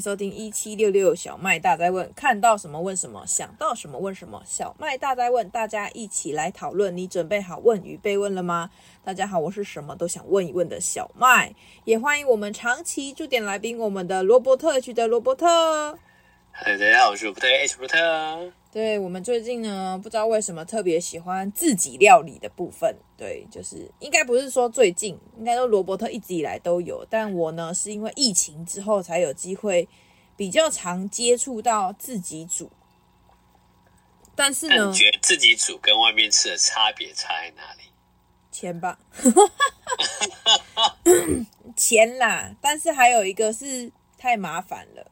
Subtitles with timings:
[0.00, 4.42] 收听一七六六小麦大在问，看到什么问什么，想到什么问什么。
[4.46, 6.96] 小麦大在问，大家一起来讨论。
[6.96, 8.70] 你准备好问与被问了吗？
[9.04, 11.54] 大家好，我是什么都想问一问的小麦，
[11.84, 15.98] 也欢迎我们长期驻点来宾，我们的罗伯特区的罗伯特。
[16.52, 18.52] 嗨，大家好，我是罗伯特 H 罗伯特。
[18.72, 22.94] 对，我们最近呢，不知道为什么特别喜欢自己料理的部分。
[23.16, 29.88] 对，就是应该不是说最近，应该说罗伯特一直以来都有，但我呢是因为疫情之后才有机会
[30.36, 32.70] 比较常接触到自己煮。
[34.34, 37.82] 但是呢，你觉得自己煮跟外面吃的差别差在哪里？
[38.50, 38.98] 钱吧，
[41.76, 45.10] 钱啦，但是还有一个是太麻烦了。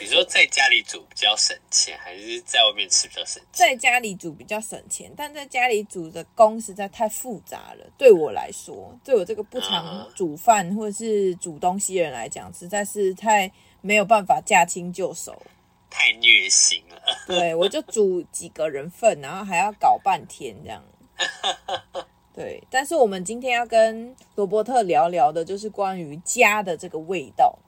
[0.00, 3.44] 你说在家里煮比较省钱，还是在外面吃比较省钱？
[3.52, 7.84] 在家里煮比较省钱，但在家里煮的工实在太复杂了。
[7.98, 15.36] 对我来说，对我这个不常煮饭或者是煮东西的人来讲，实在是太没有办法驾轻就熟，
[15.90, 17.02] 太虐心了。
[17.28, 20.82] 对，我就煮几个人份，然后还要搞半天这样。
[22.32, 27.58] 对，但是我们今天要跟罗伯特聊聊的，就是关于家的这个味道。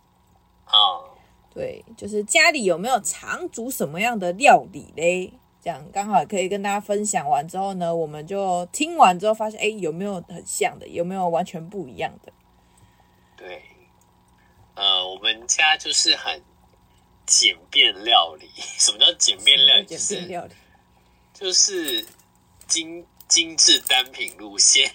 [0.69, 1.12] 哦。
[1.53, 5.33] 对，就是家里有没有常煮什么样的料理嘞？
[5.63, 10.89] 这样刚好可以跟大家分享完之后呢，我们就听完之后发现，哎，有没有很像的？
[10.89, 12.33] 有没有完全不一样的？
[13.37, 13.63] 对，
[14.75, 16.43] 呃，我们家就是很
[17.27, 18.49] 简便料理。
[18.57, 19.85] 什么叫简便料理？
[19.85, 20.55] 简便料理
[21.33, 22.07] 就是
[22.67, 24.91] 精精致单品路线。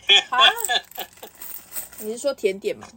[1.99, 2.87] 你是说甜点吗？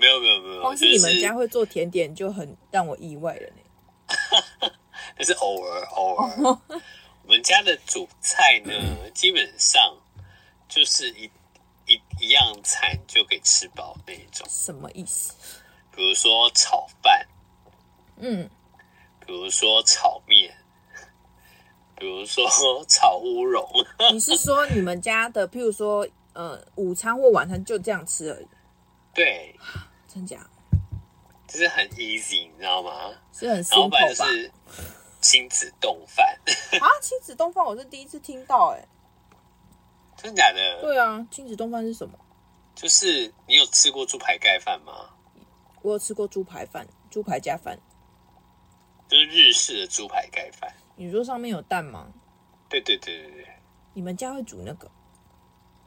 [0.00, 3.62] 没有没有没有，光是你们家会做甜点就很让我意外了呢。
[5.14, 6.58] 但是偶尔偶尔，
[7.24, 8.72] 我们家的主菜呢，
[9.10, 9.94] 基本上
[10.68, 11.30] 就是一
[11.86, 14.46] 一一样菜就可以吃饱那一种。
[14.48, 15.34] 什么意思？
[15.94, 17.26] 比如说炒饭，
[18.16, 18.48] 嗯，
[19.26, 20.56] 比如说炒面，
[21.96, 22.48] 比如说
[22.88, 23.68] 炒乌龙。
[24.12, 28.48] 你是说你们家的，譬如说，呃，午餐或晚餐就这样吃而已？
[29.12, 29.54] 对。
[30.12, 30.44] 真假？
[31.46, 33.12] 就是很 easy，你知道吗？
[33.32, 33.98] 是很吧？
[34.00, 34.52] 然就是
[35.20, 36.26] 亲子冻饭
[36.80, 36.86] 啊！
[37.00, 38.88] 亲子冻饭我是第一次听到，哎，
[40.16, 40.80] 真的假的？
[40.80, 42.18] 对啊，亲子冻饭是什么？
[42.74, 45.10] 就是你有吃过猪排盖饭吗？
[45.82, 47.78] 我有吃过猪排饭，猪排加饭，
[49.06, 50.74] 就是日式的猪排盖饭。
[50.96, 52.12] 你说上面有蛋吗？
[52.68, 53.48] 对对对对对。
[53.92, 54.90] 你们家会煮那个？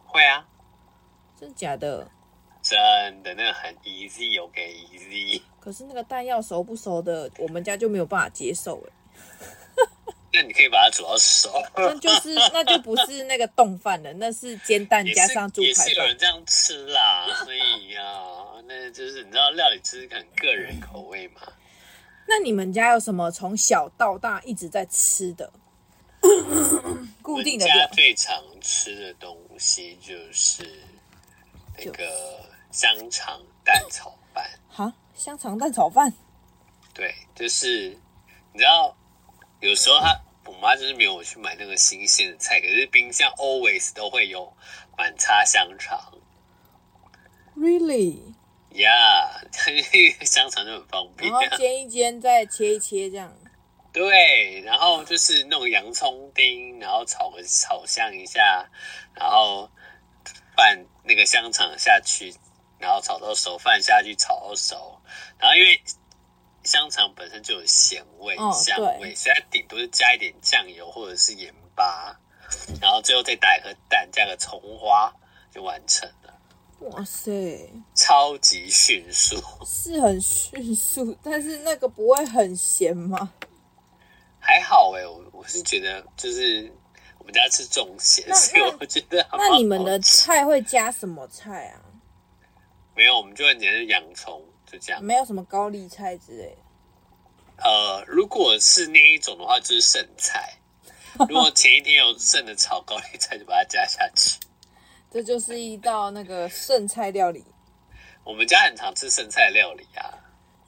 [0.05, 0.47] 会啊。
[1.38, 2.09] 真的假的？
[2.63, 5.41] 真的，那个很 easy，OK，easy。
[5.59, 8.94] 可是那个蛋要熟不熟的，我们家就没有办法接受哎。
[10.35, 11.52] 那你可以把它煮到熟。
[11.75, 15.88] 那就是那就不是那个冻饭了，那是煎蛋 加上猪排饭。
[15.88, 21.41] 也是有人这样吃啦，所以呀、啊，那就是你知道料理吃很个人口味嘛。
[22.28, 25.52] 那你们家有什么从小到大一直在吃的？
[27.22, 27.68] 固定的。
[27.68, 30.63] 家最常吃的东西就是
[31.78, 32.07] 那个。
[32.73, 36.11] 香肠蛋炒饭，哈，香肠蛋炒饭，
[36.91, 37.95] 对，就是
[38.51, 38.97] 你知道，
[39.59, 44.51] 有时候他我妈就是没有去买那个新鲜的菜，可是冰箱 always 都会有
[44.97, 46.17] 满叉香肠。
[47.56, 48.25] Really？Yeah，
[50.25, 53.31] 香肠就很方便，然后煎一煎，再切一切，这样。
[53.91, 58.67] 对，然后就是弄洋葱丁，然后炒个炒香一下，
[59.13, 59.69] 然后
[60.55, 62.34] 拌那个香肠下去。
[62.83, 64.99] 然后炒到熟，饭下去炒到熟，
[65.39, 65.81] 然后因为
[66.66, 72.19] 香肠本身就有咸味、哦、香味，所以它顶多是加一点酱油或者是盐巴，
[72.81, 75.13] 然后最后再打一颗蛋，加个葱花
[75.49, 76.33] 就完成了。
[76.89, 83.31] 哇塞，超级迅速，是很迅速， 但是那个不会很咸吗？
[84.41, 86.69] 还好哎、欸，我我是觉得就是
[87.17, 89.25] 我们家吃重咸，所以我觉得。
[89.31, 91.79] 那你们的菜会加什么菜啊？
[92.95, 96.57] 没有，我们就很简单，洋葱就这样，没有什么高丽菜之类的。
[97.57, 100.53] 呃，如果是那一种的话，就是剩菜。
[101.29, 104.40] 如果前一天有剩的炒高丽菜，就把它加下去。
[105.11, 107.45] 这就是一道那个剩菜料理。
[108.23, 110.19] 我们家很常吃剩菜料理啊。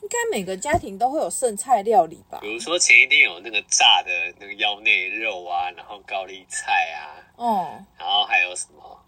[0.03, 2.37] 应该每个家庭都会有剩菜料理吧？
[2.41, 9.03] 比如说前一天有那个炸的那个腰内肉啊，然后高丽菜啊，哦，然后还有什么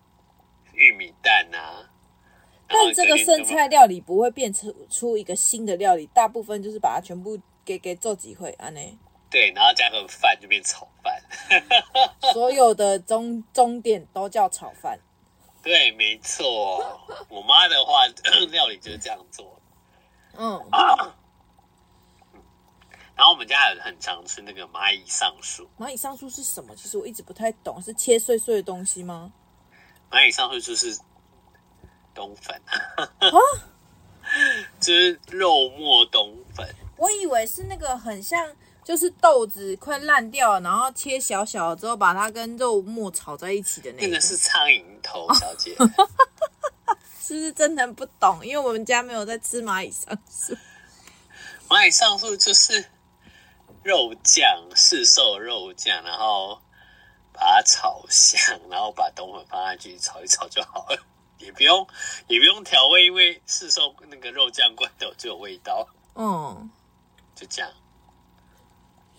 [0.74, 1.88] 玉米蛋啊。
[2.68, 9.00] 但这个剩菜料理不会变成出一个新的料理，大部分就是把它全部给给做几回安呢？
[9.30, 11.22] 对，然后加个饭就变炒饭。
[12.34, 15.00] 所有的中中点都叫炒饭。
[15.64, 17.02] 对，没错。
[17.28, 18.08] 我妈的话，
[18.52, 19.60] 料理就是这样做。
[20.38, 20.62] 嗯。
[23.16, 25.68] 然后我们家还很常吃那个蚂蚁上树。
[25.78, 26.76] 蚂蚁上树是什么？
[26.76, 29.34] 其实我一直不太懂，是切碎碎的东西吗？
[30.10, 30.98] 蚂蚁上树就是
[32.18, 33.08] 冬粉啊，
[34.82, 36.68] 就是肉末冬粉。
[36.98, 44.08] 我以为是那个很像，就是豆子快烂掉了，然后切小小的之后，把它跟肉末炒在一起的那个。
[44.08, 45.76] 那个是苍蝇头，小姐。
[47.22, 48.44] 是不是真的不懂？
[48.44, 50.58] 因为我们家没有在吃蚂蚁上树。
[51.70, 52.86] 蚂蚁上树就是。
[53.84, 56.60] 肉酱，市售肉酱，然后
[57.32, 61.02] 把它炒香，然后把冬粉放下去炒一炒就好了，
[61.40, 61.88] 也不用
[62.28, 65.88] 也不用调味，因为市售那个肉酱罐头就有味道。
[66.16, 66.70] 嗯，
[67.36, 67.72] 就这样。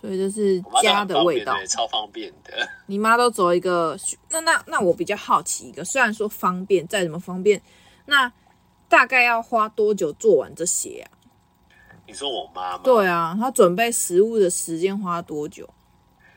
[0.00, 2.68] 所以这是家的味道，超方便的。
[2.86, 3.98] 你妈都走一个，
[4.30, 7.60] 那那那我比较好奇一个，虽然说方便，再怎么方便，
[8.06, 8.32] 那
[8.88, 11.10] 大概要花多久做完这些啊？
[12.06, 12.78] 你说我妈妈？
[12.78, 15.68] 对啊，她准备食物的时间花多久？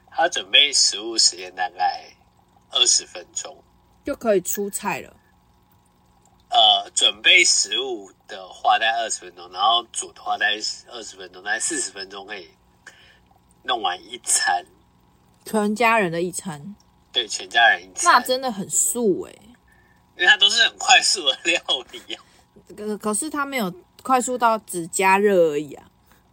[0.09, 2.11] 她准备食物时间大概
[2.71, 3.55] 二十分钟
[4.03, 5.15] 就可以出菜了。
[6.51, 10.56] 呃，准备食物的话大概二十分钟，然后煮的话大概
[10.92, 12.50] 二十分钟，大概四十分钟可以
[13.63, 14.65] 弄完一餐，
[15.45, 16.75] 全家人的一餐。
[17.12, 19.33] 对，全家人一餐，那真的很素哎，
[20.18, 21.62] 因为它都是很快速的料
[21.92, 22.24] 理啊。
[22.75, 23.74] 可可是它没有。
[24.03, 25.86] 快速到只加热而已啊，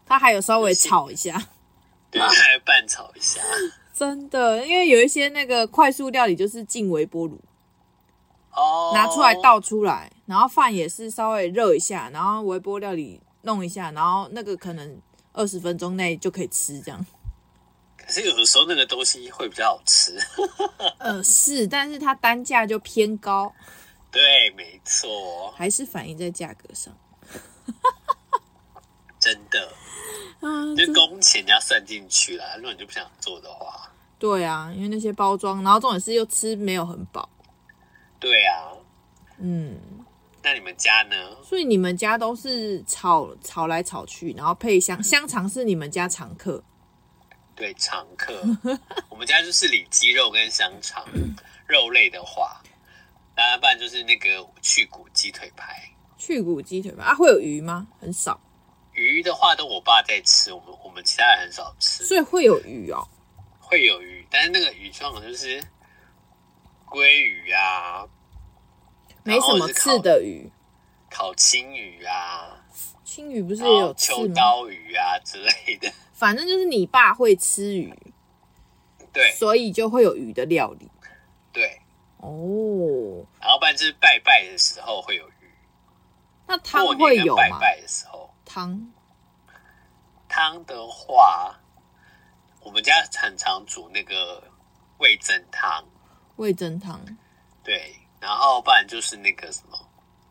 [0.07, 1.49] 它还有稍微炒一下，
[2.11, 3.43] 对，还拌炒一下。
[3.93, 7.39] 真的，因为有一些那个快速料理就是进微波炉，
[8.55, 15.01] 哦，拿出来倒出来，然后饭也是稍微热一下，然后微波料理弄一下，然后那个可能
[15.33, 17.07] 二十分钟内就可以吃这样。
[17.97, 20.19] 可是有的时候那个东西会比较好吃，
[20.99, 23.53] 呃，是，但是它单价就偏高。
[24.11, 26.97] 对，没错，还是反映在价格上。
[29.21, 29.69] 真的
[30.41, 32.55] 啊，就工钱要算进去啦。
[32.57, 37.29] 如果你就不想做的话，对啊，因为那些包装，然后重点是又吃没有很饱。
[38.21, 38.73] 对啊，
[39.39, 39.79] 嗯，
[40.43, 41.37] 那你们家呢？
[41.43, 46.63] 所以你们家都是炒炒来炒去，然后配香香肠是你们家常客。
[47.55, 48.41] 对，常客。
[49.11, 51.05] 我们家就是里脊肉跟香肠，
[51.67, 52.63] 肉类的话，
[53.37, 55.91] 那不然就是那个去骨鸡腿排。
[56.17, 57.87] 去骨鸡腿排啊，会有鱼吗？
[58.01, 58.41] 很少。
[58.93, 62.05] 鱼的话，都我爸在吃，我们我们其他人很少吃。
[62.05, 63.07] 所以会有鱼哦，
[63.61, 65.63] 会有鱼，但是那个鱼状的就是
[66.91, 68.07] 鲑鱼啊，
[69.23, 70.51] 没什么刺的鱼，
[71.11, 72.65] 烤青鱼啊，
[73.05, 73.95] 青鱼不是也有？
[73.95, 77.95] 秋刀鱼啊之类的，反正就是你爸会吃鱼，
[79.13, 80.91] 对，所以就会有鱼的料理，
[81.53, 81.81] 对，
[82.19, 85.33] 哦，然后不然就是拜拜的时候会有鱼。
[86.47, 87.43] 那汤会有吗？
[87.43, 88.91] 拜拜的时候，汤
[90.29, 91.59] 汤的话，
[92.63, 94.43] 我们家很常煮那个
[94.99, 95.85] 味增汤。
[96.39, 97.01] 味增汤，
[97.63, 99.79] 对，然后不然就是那个什么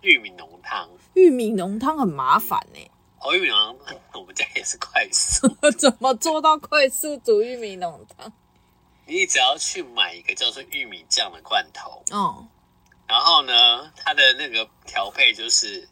[0.02, 0.90] 玉米浓汤。
[1.14, 2.92] 玉米浓汤很麻烦呢。
[3.22, 5.48] 哦，玉米浓汤我们家也是快速。
[5.78, 8.34] 怎么做到快速煮玉米浓汤？
[9.06, 12.04] 你只要去买一个叫做玉米酱的罐头。
[12.12, 12.48] 哦。
[13.08, 15.88] 然后呢，它的那个调配就是。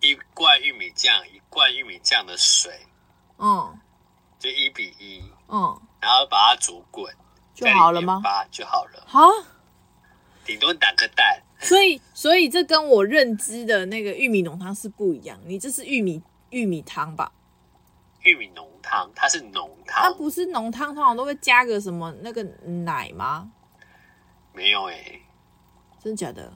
[0.00, 2.72] 一罐玉米酱，一罐玉米酱的水，
[3.36, 3.76] 嗯，
[4.38, 7.12] 就一比一，嗯，然后把它煮滚
[7.66, 8.22] 就好了吗？
[8.50, 9.02] 就好了。
[9.04, 9.28] 好，
[10.44, 11.42] 顶多打个蛋。
[11.60, 15.36] 所以，所以这跟我认知的那个玉米浓汤是不一样。
[15.44, 17.32] 你这是玉米玉米汤吧？
[18.22, 22.44] 玉米浓汤，它是浓汤，它不是浓汤，通常都会加个什么那个
[22.84, 23.50] 奶吗？
[24.52, 25.22] 没有诶、欸，
[26.00, 26.52] 真的假的？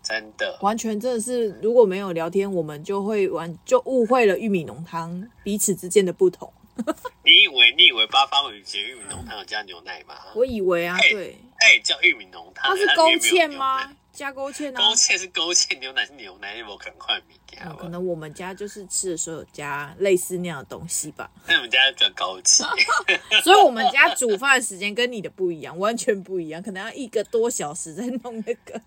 [0.00, 6.52] 真的，完全真的是，如果没有聊天，我们就会完就误会了玉米浓汤彼此之间的不同。
[7.24, 10.14] 你以为你以为八方云集玉米浓汤有加牛奶吗？
[10.34, 13.92] 我以为啊，对，哎，叫玉米浓汤，它是勾芡吗？
[14.12, 14.78] 加勾芡啊？
[14.78, 21.28] 勾芡是勾芡，牛奶是牛奶，有可能换米嗯，可能我们家就是吃的时候有加类似那样的东西吧。
[21.48, 22.62] 那我们家比较高级，
[23.42, 28.80] 所以我们家煮饭的时间跟你的不一样，完全不一样，可能要一个多小时在弄那个。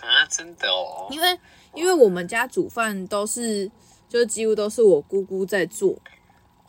[0.00, 1.08] 啊，真的哦！
[1.10, 1.38] 因为
[1.74, 3.68] 因为我们家煮饭都是，
[4.08, 5.96] 就是几乎都是我姑姑在做，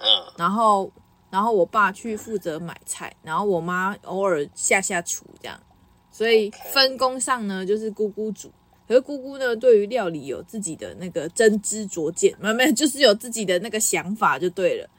[0.04, 0.92] 嗯，然后
[1.32, 5.60] 然后我爸去负责买菜，然后我妈偶尔下下厨这样，
[6.12, 8.52] 所以分工上呢就是姑姑煮，
[8.88, 14.90] 可是姑姑呢对于料理有自己的那个真知灼见，没有没有，就是有自己的那个想法就对了，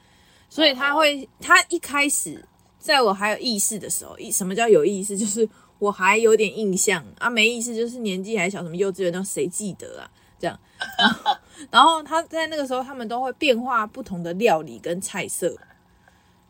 [0.49, 2.43] 所以他会，他一开始
[2.79, 5.47] 在我还有意识的时候，一什么叫有意识，就是。
[5.77, 10.09] 我还有点印象啊，没意思，就是年纪还小，什么幼稚园，那谁记得啊？
[10.39, 10.57] 这样。
[10.97, 11.35] 然后，
[11.71, 15.55] 然后他在那个时候，他们都会变化不同的料理跟菜色，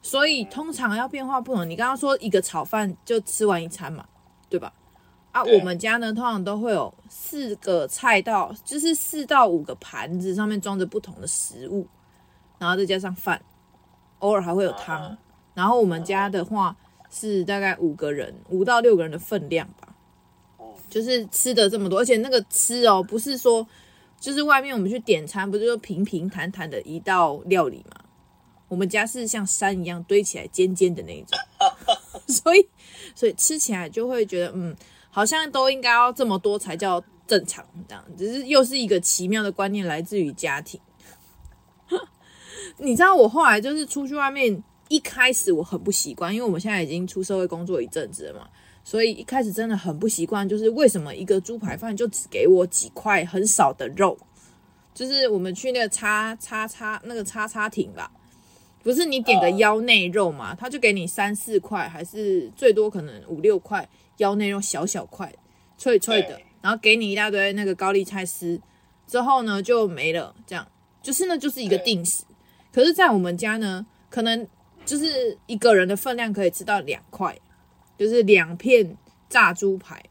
[0.02, 1.70] 所以通常要变化不同。
[1.70, 4.06] 你刚刚说一个炒饭就吃完一餐嘛，
[4.50, 4.74] 对吧？
[5.32, 11.86] 啊，我们家呢，通常都会有四个菜到，就是四到五个盘子，上面装着不同的食物，
[12.58, 13.42] 然后再加上饭，
[14.20, 15.18] 偶尔还会有汤。
[15.54, 16.74] 然后我们家的话
[17.10, 19.94] 是大概五个人，五到六个人的分量吧，
[20.90, 23.68] 就是吃的这么多，而且那个吃哦，不是说
[24.20, 28.02] 就是外面我们去点餐，不就是平平坦坦的一道料理吗？
[28.68, 31.38] 我们家是像山一样堆起来尖尖的那种，
[32.28, 32.68] 所以
[33.14, 34.76] 所以吃起来就会觉得嗯，
[35.10, 40.80] 好像都应该要这么多才叫正常这样，只是又是一个奇妙的观念来自于家庭。
[42.78, 44.64] 你知道我后来就是出去外面。
[44.88, 48.48] 一开始我很不习惯，因为我们现在已经出社会工作一阵子了嘛，
[48.86, 54.18] 所以一开始真的很不习惯，就是为什么一个猪排饭就只给我几块很少的肉？
[54.94, 58.10] 就是我们去那个叉叉叉那个叉叉亭吧，
[58.84, 65.34] 不是你点个腰内肉嘛，他就给你三四块，还是最多可能五六块腰内肉，小小块，
[65.78, 68.62] 脆脆的，然后给你一大堆那个高丽菜丝，
[69.08, 70.66] 之后呢就没了，这样
[71.02, 72.24] 就是那就是一个定时。
[72.72, 74.48] 可是，在我们家呢，可能。
[74.86, 77.36] 就是一个人的分量可以吃到两块，
[77.98, 78.98] 就是两片
[79.30, 80.04] 炸猪排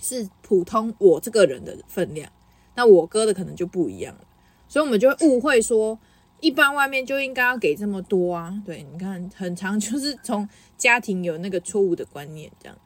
[0.00, 2.30] 是普通我这个人的分量，
[2.74, 4.24] 那我哥的可能就不一样了，
[4.68, 5.98] 所以我们就会误会说，
[6.40, 8.52] 一般外面就应该要给这么多啊。
[8.66, 12.76] 对，你看，很 长就是从家庭有那个错误的观念，这样。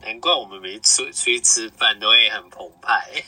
[0.00, 3.22] 难怪我们每次出去吃饭都会很澎湃。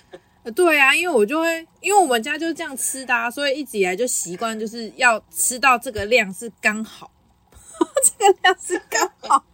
[0.57, 7.11] 对啊，因为我就会，因为我们家就是这样吃的啊，所以一直以来就习惯就是要吃到这个量是刚好，
[8.03, 9.45] 这个量是刚好，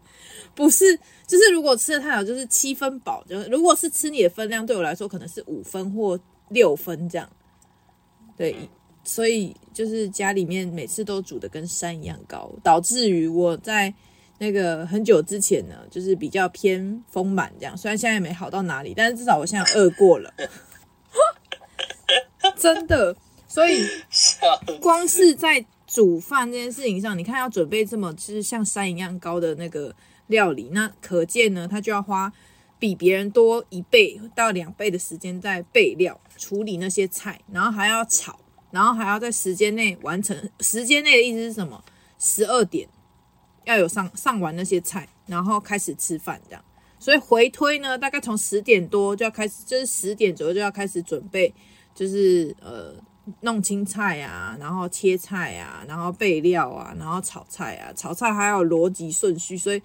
[0.60, 0.94] 不是，
[1.26, 7.26] 就是如果吃的太少，就是七分饱，就如果是吃你的分量，对我来说可能是五分或六分这样，
[8.36, 8.54] 对，
[9.02, 13.94] 所以就是家里面每次都煮的跟山一样高，导致于我在
[14.36, 20.30] 那个很久之前呢，就是比较偏丰满这样，虽然现在没好到哪里，但是至少我现在饿过了。
[22.58, 23.16] 真的，
[23.48, 23.82] 所以
[24.82, 29.94] 光是在煮饭这件事情上，你看要准备这么就是像山一样高的那个
[30.30, 32.32] 料理，那可见呢，他就要花
[32.78, 40.48] 比别人多一倍到两倍的时间在备料、处理那些菜，然后还要炒，然后还要在时间内完成。
[40.60, 41.84] 时间内的意思是什么？
[42.18, 42.88] 十二点
[43.64, 46.64] 要有上上完那些菜，然后开始吃饭这样。
[46.98, 51.52] 所以回推呢，大概从十点多就要开始，就是十点左右就要开始准备，
[51.94, 52.94] 就是呃
[53.40, 59.56] 弄青菜啊，然后切菜啊，然后备料啊，然后炒菜啊，炒菜还有逻辑顺序。
[59.56, 59.82] 所以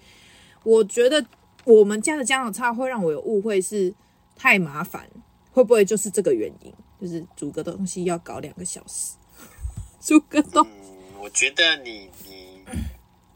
[0.66, 1.24] 我觉得
[1.62, 3.94] 我们家的家常菜会让我有误会是
[4.34, 5.08] 太麻烦，
[5.52, 6.74] 会不会就是这个原因？
[7.00, 9.14] 就是煮个东西要搞两个小时，
[10.00, 10.70] 煮个东西。
[10.72, 12.64] 嗯，我觉得你你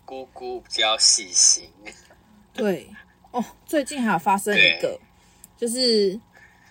[0.05, 1.69] 姑姑比较细心。
[2.53, 2.91] 对。
[3.31, 4.99] 哦，最近还有发生一个，
[5.57, 6.19] 就是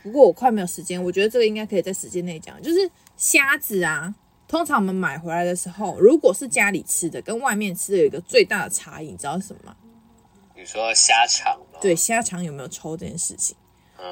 [0.04, 2.62] 不过我快没有时间，我觉得这个应该可以在时间内讲。
[2.62, 4.13] 就是虾子啊，
[4.46, 9.75] 通常我们买回来的时候，如果是家里吃的，跟外面吃的有一个最大的差异，你知道是什么吗？
[10.60, 11.80] 你说虾肠吗？
[11.82, 13.56] 对，虾肠有没有抽这件事情？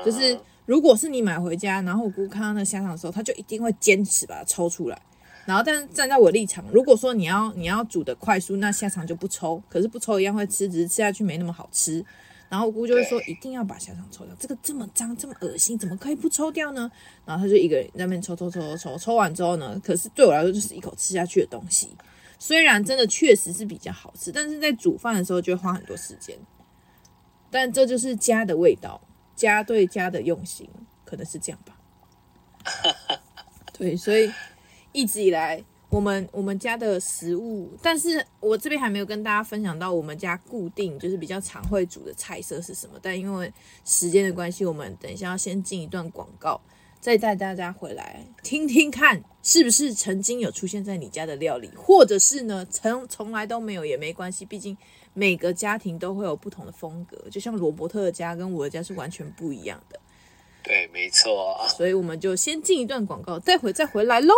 [0.05, 4.97] 就是如果是你买回家，然后我姑看到那虾肠的时候，他就一定会坚持把它抽出来。
[5.45, 12.03] 然后，但是站在我立场，如果说你要你要煮的快速，那虾肠就不抽，可是不抽一样会吃，只是吃下去没那么好吃。
[12.49, 16.89] 然后我姑就会说，一定要把虾肠抽掉，这个这么脏这么恶心，怎么可以不抽掉呢？
[17.25, 21.89] 然后他就一个人在那边抽抽抽抽抽，抽完之后呢，可是对我来说就是一口吃下去的东西。
[22.39, 26.37] 虽然真的确实是比较好吃，但是在煮饭的时候就会花很多时间。
[27.49, 29.01] 但这就是家的味道，
[29.35, 30.69] 家对家的用心，
[31.05, 31.77] 可能是这样吧。
[33.73, 34.31] 对，所以
[34.91, 35.63] 一直以来。
[35.89, 42.99] 我们我们家的食物，但是我这边还没有跟大家分享到我们家固定就是比较常会煮的菜色是什么。
[43.01, 43.49] 但因为
[43.85, 46.59] 时间的关系，我们等一下要先进一段广告，
[46.99, 54.77] 再带大家回来听听看，是不是曾经有出现在你家的料理，或者是呢，从从来都没有也没关系，毕竟
[55.13, 59.99] 每个家庭都会有不同的风格，就像罗伯特的家跟我的家是完全不一样的。
[60.63, 61.65] 对，没错。
[61.69, 64.33] 所以我们就先进一段广告，待会再回来喽。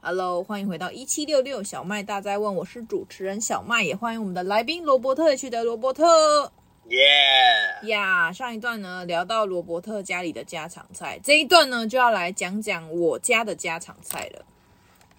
[0.00, 6.52] Hello，欢迎回到一七六六小麦大哉问，我是主持人小麦，也欢迎我们的来宾罗伯特去的罗伯特。
[6.88, 14.44] 耶呀，上一段呢聊到罗伯特家里的家常菜，这一段呢就要来讲讲我家的家常菜了。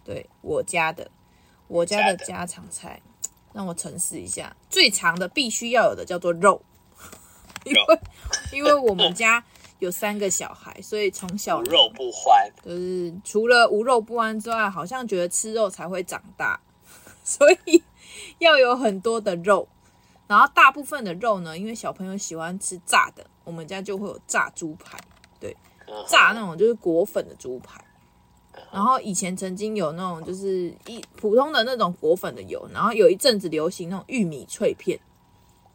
[0.04, 1.10] 对，我家的，
[1.68, 3.02] 我家的家常菜，
[3.54, 6.62] 让我诚实一下，最长的必须要有的叫做肉，
[7.66, 8.00] 因为
[8.52, 9.44] 因为我们家。
[9.80, 16.62] 有三个小孩，所以从小无肉不欢，就是除了无肉不欢之外，好像觉得吃肉才会长大，
[17.26, 17.84] 所以
[18.40, 19.68] 要有很多的肉。
[20.28, 24.98] 然后大部分的肉呢，因为小朋友喜欢吃炸的，我们家就会有炸猪排，
[25.40, 25.56] 对，
[26.08, 27.84] 炸那种就是裹粉的猪排。
[28.72, 35.00] 然后以前曾经有那种就是一普通的那种裹粉的油，然后有一阵子流行那种玉米脆片，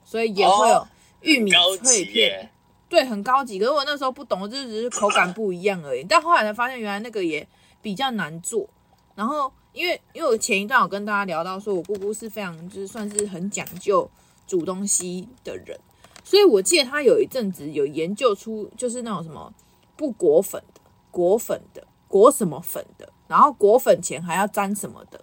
[0.03, 0.87] 所以也会有
[1.21, 1.51] 玉米
[1.83, 2.51] 脆片，
[2.89, 3.59] 对，很高级。
[3.59, 6.03] 可是我那时候不懂，就只是口感不一样而已。
[6.03, 7.47] 但后来才发现，原来那个也
[7.83, 8.67] 比较难做。
[9.15, 14.11] 然后因为因为我前一段我跟大家聊到，说我姑姑是非常就是算是很讲究。
[14.51, 15.79] 煮东西的人，
[16.25, 19.55] 所以我记得他有一阵子有研究出，就是那种什么
[19.97, 20.81] 不裹粉的、
[21.13, 25.23] 裹粉的、裹什么粉的，然后裹粉前还要沾什么的，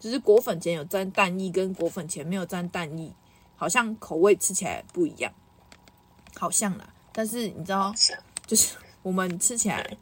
[0.00, 3.14] 就是裹粉前有沾蛋液，跟裹粉前没有沾蛋液，
[3.54, 5.32] 好像口味吃起来不一样，
[6.34, 6.92] 好像啦。
[7.12, 7.94] 但是你知道，
[8.44, 9.96] 就是我们吃起来。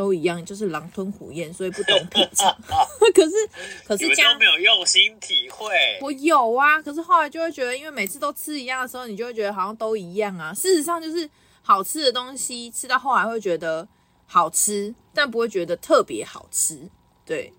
[0.00, 2.56] 都一样，就是狼吞虎咽，所以不懂品尝。
[3.14, 3.32] 可是，
[3.86, 5.68] 可是家都没有用心体会。
[6.00, 10.54] 我有啊，可是后来就会觉得，因为每次都吃一样的时候，你就会觉得好像都一样啊。
[10.54, 11.28] 事实上，就是
[11.60, 13.86] 好吃的东西吃到后来会觉得
[14.24, 16.88] 好吃，但不会觉得特别好吃。
[17.26, 17.52] 对，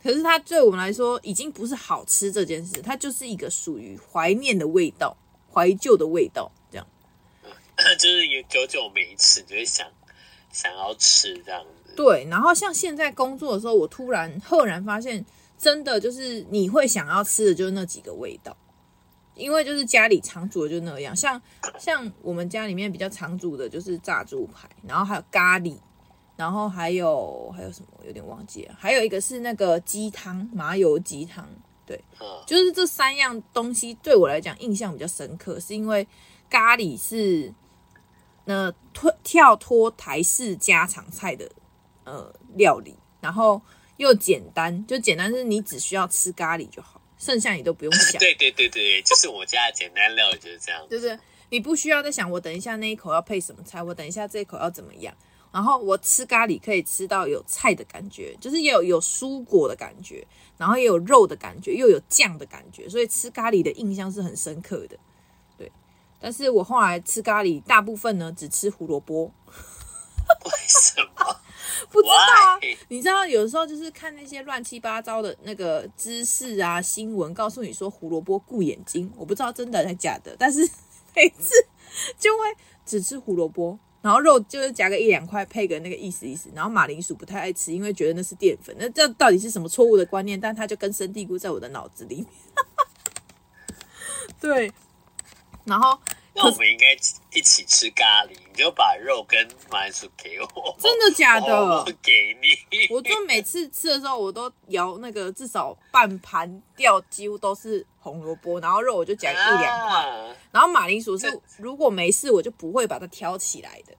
[0.00, 5.16] 可是它对我们来说已经不是好吃这件事，它就是一个属于怀念的味道、
[5.52, 6.86] 怀旧的味道，这样。
[7.98, 9.90] 就是有久久没吃，就会想
[10.52, 11.64] 想要吃这样。
[11.96, 15.24] 对，然后像现在工作的时候，我突然赫然发现，
[15.58, 18.56] 真的就是你会想要吃的就是那几个味道，
[19.34, 21.42] 因为就是家里常煮的就那样，像
[21.76, 25.76] 像我们家里面比较常煮的就是炸猪排，然后还有咖喱，
[26.36, 31.48] 然后还有还有什么有点忘记了，还有一个是那个鸡汤，麻油鸡汤，
[31.84, 32.00] 对，
[32.46, 36.06] 就是这三样东西对我来讲印象比较深刻，是因为
[36.48, 37.52] 咖喱是
[38.44, 41.50] 那脱跳脱台式家常菜的。
[42.08, 43.60] 呃，料理，然后
[43.98, 48.18] 又简单，就简单是你只需要吃咖喱就好，剩下你都不用想。
[48.20, 51.18] 对对对对，就是我家的简单料理就是这样，就是
[51.50, 55.14] 你不需要再想我等一下那一口要配什么菜，我等一下这一口要怎么样。
[55.50, 60.26] 然后我吃咖喱可以吃到有菜的感觉，就是也有有蔬果的感觉，
[60.58, 64.98] 然后也有肉的感觉，又有酱的感觉，所以吃咖喱的印象是很深刻的。
[65.56, 65.72] 对，
[66.20, 69.32] 但是我后来吃咖喱，大部分呢只吃胡萝卜。
[70.44, 71.40] 为什么？
[71.90, 80.60] 不知道啊，你知道有时候就是看那些乱七八糟的那个知识啊新闻，告诉你说胡萝卜顾眼睛，我不知道真的还是假的，但是
[81.14, 81.54] 每次
[82.18, 82.44] 就会
[82.84, 90.40] 只吃胡萝卜，然后肉就是夹个一两块配个那个意思意思，然后马铃薯不太爱吃，因为觉得那是淀粉，那这到底是什么错误的观念？
[90.40, 92.26] 但它就根深蒂固在我的脑子里面。
[94.40, 94.72] 对，
[95.64, 95.98] 然后。
[96.38, 96.92] 那我们应该
[97.32, 100.76] 一起吃咖喱，你就把肉跟马铃薯给我。
[100.78, 101.52] 真的假的？
[101.52, 102.86] 我给你。
[102.94, 113.92] 我就每次吃的时候，我都舀那个至少半盘掉，几乎都是红萝卜，然后肉我就夹一两块，啊、然后马铃薯是如果没事，我就不会把它挑起来的。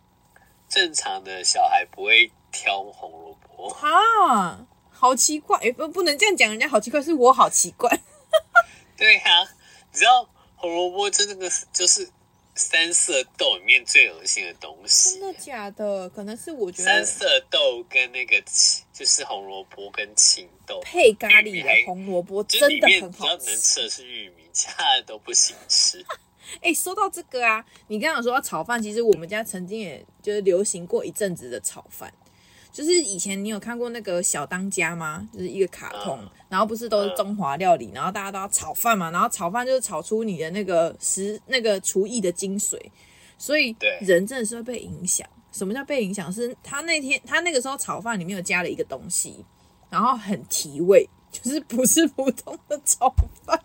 [0.69, 3.69] 正常的小孩不会挑红萝卜。
[3.69, 7.99] 哈，好奇怪，欸、不不能这样讲，人家好奇怪，是我好奇怪。
[8.95, 9.49] 对呀、啊，
[9.91, 12.09] 你知道红萝卜真的是就是。
[12.59, 16.09] 三色豆里面最恶心的东西，真的假的？
[16.09, 18.43] 可能是我觉得三色豆跟那个
[18.91, 23.45] 就是红萝卜跟青豆配咖喱的红萝卜真的很好吃。
[23.45, 26.05] 能吃的是玉米，其他的都不行吃。
[26.61, 32.13] 哎、欸，说到这个啊，你刚刚说到炒饭，其实我们家曾经也就是流行过一阵子的炒饭。
[32.79, 35.27] 就是以前你有看过那个小当家吗？
[35.33, 42.79] 就是一个卡通，嗯、然后不是都是中华料理，嗯、然后大家都要炒饭嘛，然后炒饭就是炒出你的那个食那个厨艺的精髓，
[43.37, 45.27] 所以人真的是会被影响。
[45.51, 46.31] 什么叫被影响？
[46.31, 49.43] 是他那天他那个时候炒饭里面有加了一个东西，
[49.89, 53.13] 然后很提味，就是不是普通的炒
[53.43, 53.61] 饭，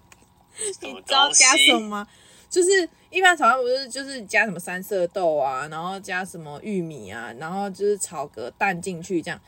[0.80, 2.08] 你知道加什么吗？
[2.48, 9.40] 就是一般炒饭不是就是加什么三色豆啊，然后加什么玉米啊，然后就是炒个蛋进去这样。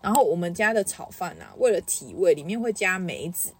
[0.00, 3.52] 然后我们家的炒饭啊，为了提味，里面会加梅子。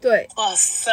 [0.00, 0.92] 对，哇塞，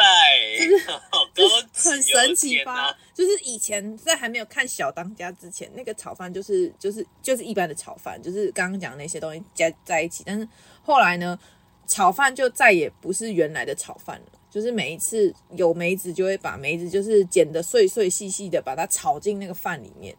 [0.58, 0.84] 就是
[1.32, 2.92] 就是很神奇吧？
[3.14, 10.24] 就是以前在还没有看小当家之前，那个炒饭就是就是就是一般的炒饭，就是刚刚讲的那些东西加在一起。
[10.26, 10.48] 但是
[10.82, 11.38] 后来呢，
[11.86, 14.35] 炒饭就再也不是原来的炒饭了。
[14.56, 20.16] 就是每一次有梅子，就会把梅子就是剪得碎碎细细的，把它炒进那个饭里面。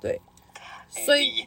[0.00, 0.20] 对，
[0.88, 1.44] 所以，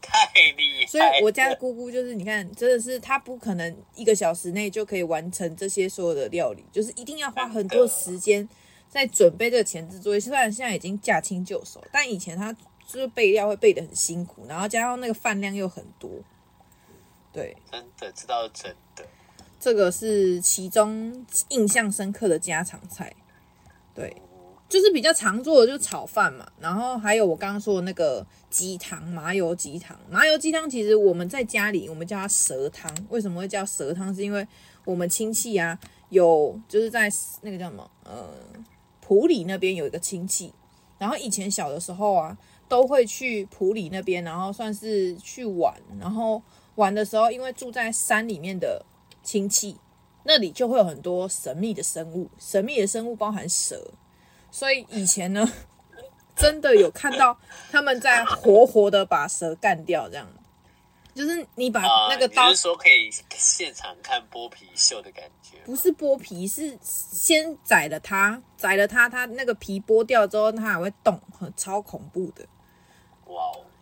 [0.00, 0.24] 太
[0.56, 0.86] 厉害。
[0.86, 8.48] 所以我家的姑姑就是，你看，真的是她不可能一个小时内就可以完成这些所有的料理，就是一定要花很多时间
[8.88, 10.20] 在准备这个前置作业。
[10.20, 12.52] 虽然现在已经驾轻就熟，但以前她
[12.86, 16.08] 就是备料会备的很辛苦，然后加上那个饭量又很多。
[17.32, 19.04] 对，真的，知道真的。
[19.66, 23.12] 这个是其中印象深刻的家常菜。
[23.92, 24.16] 对，
[24.68, 29.98] 就是比较常做的就是炒饭嘛，然后还有我刚刚说的那个鸡汤，麻油鸡汤。
[30.08, 34.14] 麻油鸡汤其实我们在家里我们叫它蛇汤，为什么会叫蛇汤？
[34.14, 34.46] 是因为
[34.84, 35.76] 我们亲戚啊
[36.10, 38.28] 有就是在那个叫什么呃
[39.00, 40.52] 埔里那边有一个亲戚，
[40.96, 46.40] 然后以前小的时候啊都会去埔里那边，然后算是去玩，然后。
[46.76, 48.84] 玩的时候，因为住在山里面的
[49.26, 49.76] 亲戚，
[50.22, 52.30] 那里就会有很多神秘的生物。
[52.38, 53.90] 神秘的生物包含蛇，
[54.52, 55.52] 所以以前呢，
[56.36, 57.36] 真的有看到
[57.72, 60.28] 他们在活活的把蛇干掉，这样。
[61.12, 65.56] 就是你把那个刀，呃、你是说可以现场看剥皮秀的感觉？
[65.64, 72.46] 不是剥皮，是先宰了它，宰了它，它那个皮剥掉之后，它还会动，很超恐怖的。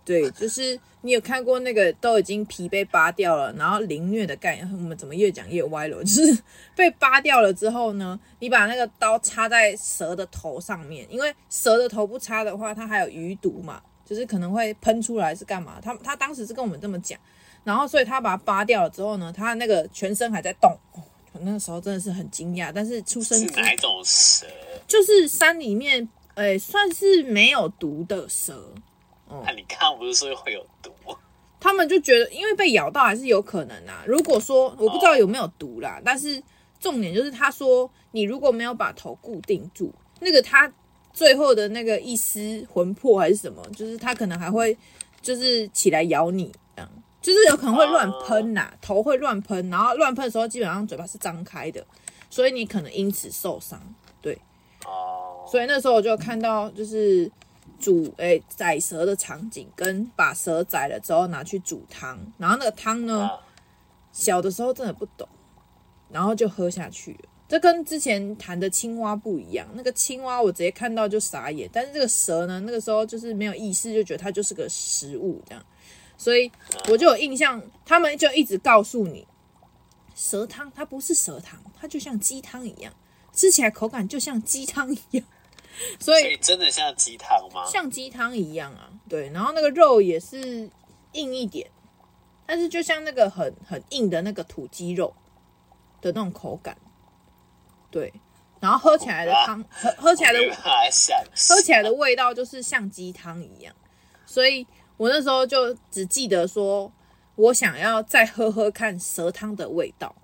[0.05, 5.97] 对，就是你有看过那个都已经皮被扒掉了，然后凌虐的概念，我们怎么越讲越歪了？
[6.05, 6.39] 就是
[6.77, 15.81] 被扒掉了之后呢，你把那个刀插在蛇的头上面，因为蛇的头不插的话，它还有余毒嘛，就是可能会喷出来是干嘛？
[15.83, 17.19] 他他当时是跟我们这么讲，
[17.65, 22.71] 然后所以他把它扒掉了之后呢，他那个全身还在动，我，那个时候真的是很惊讶。
[22.75, 24.47] 但是出生是哪一种蛇？
[24.87, 28.75] 就是山里面，诶，算是没有毒的蛇。
[29.29, 30.91] 那、嗯、你刚刚不是说会有毒？
[31.61, 34.05] 他们就觉得，因为被咬到还是有可能啊。
[34.07, 36.43] 如果说我不知道有没有毒啦，哦、但是
[36.79, 40.71] 重点就是他说，你如果没有把头固定住，那个他
[41.15, 44.77] 最后的那个一丝魂魄还是什么，就是他可能还会
[45.23, 46.91] 就是起来咬你，这样
[47.23, 51.83] 就是有可能会乱喷呐，哦、头会乱喷，然后乱喷的时候基本上嘴巴是张开的，
[52.29, 53.81] 所以你可能因此受伤。
[54.21, 54.39] 对，
[54.85, 57.33] 哦，所以那时候我就看到就是。
[57.85, 63.29] 煮诶、欸、宰蛇的场景，跟把蛇宰了之后拿去煮汤，然后那个汤呢，
[64.11, 65.29] 小的时候真的不懂，
[66.11, 67.29] 然后就喝下去了。
[67.47, 75.63] 这跟之前谈的青蛙不一样，那个青蛙我直接看到就傻眼，但是这个蛇呢，那个时候就是没有意识，就觉得它就是个食物这样，
[76.17, 76.51] 所以
[76.89, 79.27] 我就有印象，他们就一直告诉你，
[80.15, 82.95] 蛇汤它不是蛇汤，它就像鸡汤一样，
[83.35, 85.27] 吃起来口感就像鸡汤一样。
[85.99, 87.65] 所以，真的像鸡汤吗？
[87.67, 89.31] 像鸡汤一样啊，对。
[89.31, 90.71] 然后那个肉也是
[91.13, 91.71] 硬一点，
[92.47, 95.15] 但是就像那个很很硬的那个土鸡肉
[96.01, 96.77] 的那种口感，
[97.91, 98.13] 对。
[98.61, 103.75] 然后喝起来的汤，喝喝起来的喝起来的味道就是像鸡汤一样。
[104.25, 106.91] 所以我那时候就只记得说，
[107.35, 110.15] 我想要再喝喝看蛇汤的味道。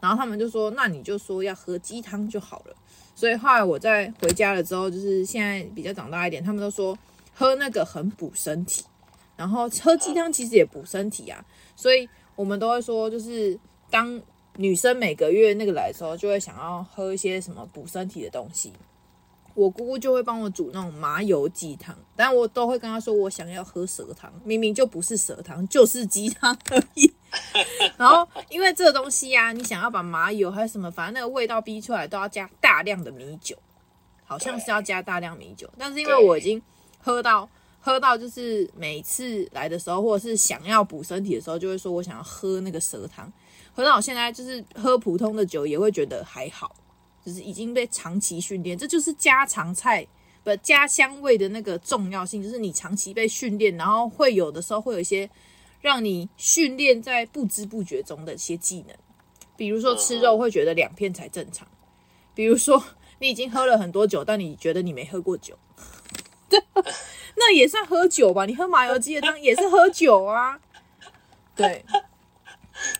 [0.00, 2.74] 然后他们就说，那你就说要喝鸡汤就好了。
[3.20, 6.98] 所以后来我在回家了之后，就是现在比较长大一点，他们都说
[7.34, 8.82] 喝那个很补身体，
[9.36, 11.44] 然后喝鸡汤其实也补身体啊。
[11.76, 14.18] 所以我们都会说，就是当
[14.56, 18.72] 女生每个月那个来的时候，就会想要喝一些什么补身体的东西。
[19.52, 27.12] 我姑姑就会帮我煮那种麻油鸡汤，但我都会跟她说我想要喝蛇汤，明明就不是蛇汤，就是鸡汤而已。
[27.96, 33.56] 然后，因为这个东西呀、啊，你想要把麻油还是什么，反正那个味道逼出来，都要加大量的米酒，
[34.24, 35.70] 好像是要加大量米酒。
[35.78, 36.60] 但是因为我已经
[36.98, 37.48] 喝到
[37.80, 43.32] 喝到，就是每次来的时候，或者是想要补身体的时候，就会说我想要喝那个蛇汤。
[43.72, 46.74] 喝到我现在就是喝普通的酒，也会觉得还好，
[47.24, 50.04] 就是已经被长期训练，这就是家常菜
[50.42, 55.30] 不家乡味的那个重要性，就是你长期被训练，然后会有的时候会有一些。
[55.80, 58.96] 让你训练在不知不觉中的一些技能，
[59.56, 61.66] 比如说吃肉会觉得两片才正常，
[62.34, 62.82] 比如说
[63.18, 65.58] 你已经喝了很多酒，但你觉得你没喝过酒，
[67.36, 68.44] 那也算喝酒吧？
[68.44, 70.60] 你喝麻油鸡的汤也是喝酒啊，
[71.56, 71.84] 对，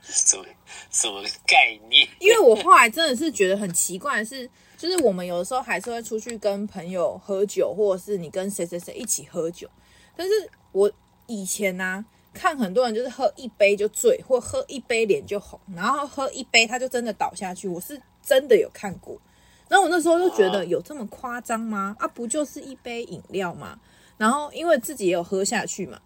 [0.03, 0.45] 什么
[0.91, 2.09] 什么概念？
[2.19, 9.69] 因为我后来真的是觉得很奇怪是，就是我们有的时候还是会出去跟朋友喝酒，或者是你跟谁谁谁一起喝酒，
[10.17, 10.33] 但是
[10.73, 10.91] 我
[11.27, 17.69] 以前呢、看很多人就是喝一杯就醉，或喝一杯脸就红，然后喝一杯他就真的倒下去。
[17.69, 19.21] 我是真的有看过，
[19.69, 21.97] 然后我那时候就觉得有这么夸张吗？
[21.99, 23.79] 啊，不就是一杯饮料吗？
[24.17, 25.99] 然后因为自己也有喝下去嘛，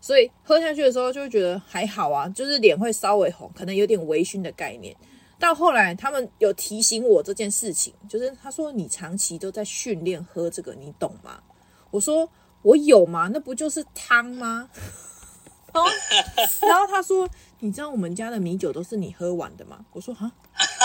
[0.00, 4.94] 所以喝下去的时候就会觉得还好啊，就是脸会稍微红，可能有点微醺的概念。
[5.38, 11.42] 到后来他们有提醒我这件事情，就是他说你长期都在训练喝这个，你懂吗？
[11.90, 12.28] 我说
[12.62, 13.28] 我有吗？
[13.32, 14.68] 那不就是汤吗？
[15.72, 15.90] 然后
[16.68, 17.26] 然后他说
[17.60, 20.30] ：“你知道我们家的米酒都是你喝完的吗？”我说：“啊，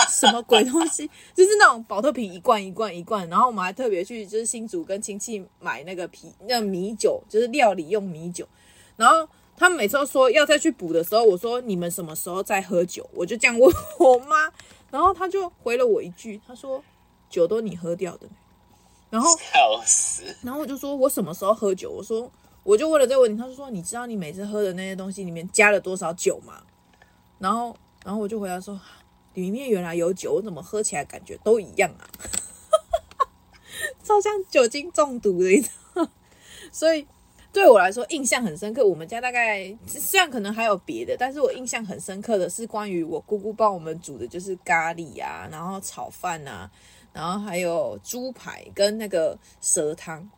[0.08, 1.06] 什么鬼东西？
[1.34, 8.48] 就是那种保特瓶一罐一罐一罐。”然后我们还特别去就是新竹跟亲戚买那个啤那米酒，就是料理用米酒。
[8.96, 14.50] 然后他们每次都说要再去补的时候，我说：“你们什么时候再喝酒？”我就这样问我妈，
[14.90, 16.82] 然后他就回了我一句：“他说
[17.28, 18.26] 酒都你喝掉的。”
[19.10, 20.22] 然后笑死！
[20.42, 22.32] 然后我就说：“我什么时候喝酒？”我说。
[22.68, 26.62] 我就问了这个问题，他就说：“你知道你每次喝的那些东西里面加了多少酒吗？”
[27.40, 28.78] 然后，然后我就回答说
[29.32, 32.04] ：“里面原来有酒，我怎么喝起来感觉都一样啊？
[34.04, 36.06] 超像酒精中毒的，你知道？
[36.70, 37.06] 所以
[37.54, 38.86] 对我来说印象很深刻。
[38.86, 46.70] 我们家大概虽然可能还有别的，但是我印象很深刻的是关于我姑姑帮我们煮的，就是咖喱啊，然后炒饭啊，
[47.14, 50.28] 然后还有猪排跟那个蛇汤。”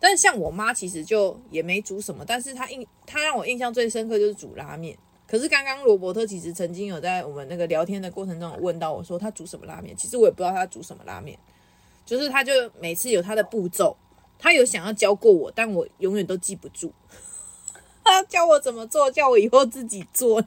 [0.00, 4.96] 但是像我妈其实就也没煮什么，但是她印她让我印象最深刻就是煮拉面。
[5.26, 11.38] 可是刚刚罗伯特其实曾经有在我们那个聊天的过程中问到我说他煮什么拉面，其实我也不知道他煮什么拉面，
[12.04, 13.96] 就是他就每次有他的步骤，
[14.38, 16.92] 他有想要教过我，但我永远都记不住。
[18.02, 20.42] 他教我怎么做，叫我以后自己做。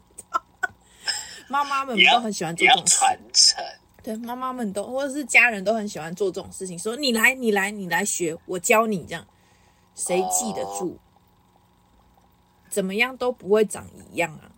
[1.48, 3.64] 妈妈们都很喜欢做这种传承，
[4.02, 9.26] 对，妈妈们都或者是家人都很喜欢做这种事情，说你来你来你来学，我教你这样。
[9.96, 10.98] 谁记得住？
[12.70, 14.52] 怎么样都不会长一样啊。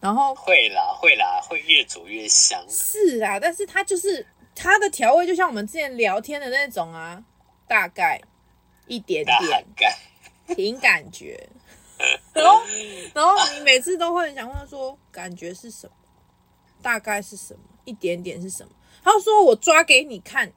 [0.00, 2.64] 然后会啦，会啦，会越煮越香。
[2.68, 7.22] 是啊，但是它就是它的调味，就像我们之前聊天的那种啊，
[7.68, 8.20] 大概
[8.86, 11.48] 一点点，大凭感觉。
[12.34, 12.60] 然后，
[13.14, 15.92] 然后你每次都会很想问他说，感觉是什么？
[16.82, 17.60] 大概是什么？
[17.84, 18.72] 一点点是什么？
[19.04, 20.52] 他说我抓给你看，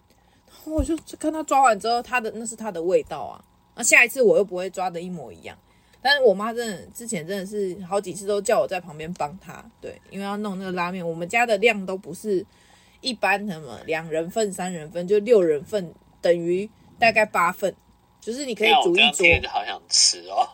[0.65, 3.45] 我就看他抓完之后，他的那是他的味道啊。
[3.75, 5.57] 那下一次我又不会抓的一模一样，
[6.01, 12.45] 但是我妈真的之前真的是好几次都叫我在旁边帮她，对，因为要弄那个拉面，我们家的量都不是
[13.01, 17.75] 一般什么两人份、三人份，就六人份等于大概八份，
[18.21, 19.25] 就是你可以煮一桌。
[19.49, 20.47] 好想吃哦，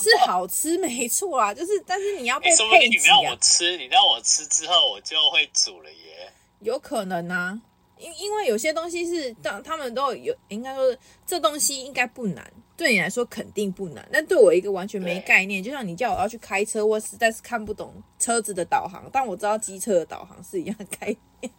[0.00, 2.88] 是好吃没错啊，就是但是你要被配给、啊。
[2.88, 6.32] 你让我吃，你让我吃之后我就会煮了耶。
[6.60, 7.60] 有可能啊，
[8.02, 12.52] 因因为有些东西是当他们都有，应该说这东西应该不难。
[12.74, 21.52] 对你来说肯定不难，但对我一个完全没概念，就像你叫我要去开车，我实在是看不懂车子的导航，但我知道机车的导航是一样的概念。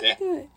[0.18, 0.48] 对，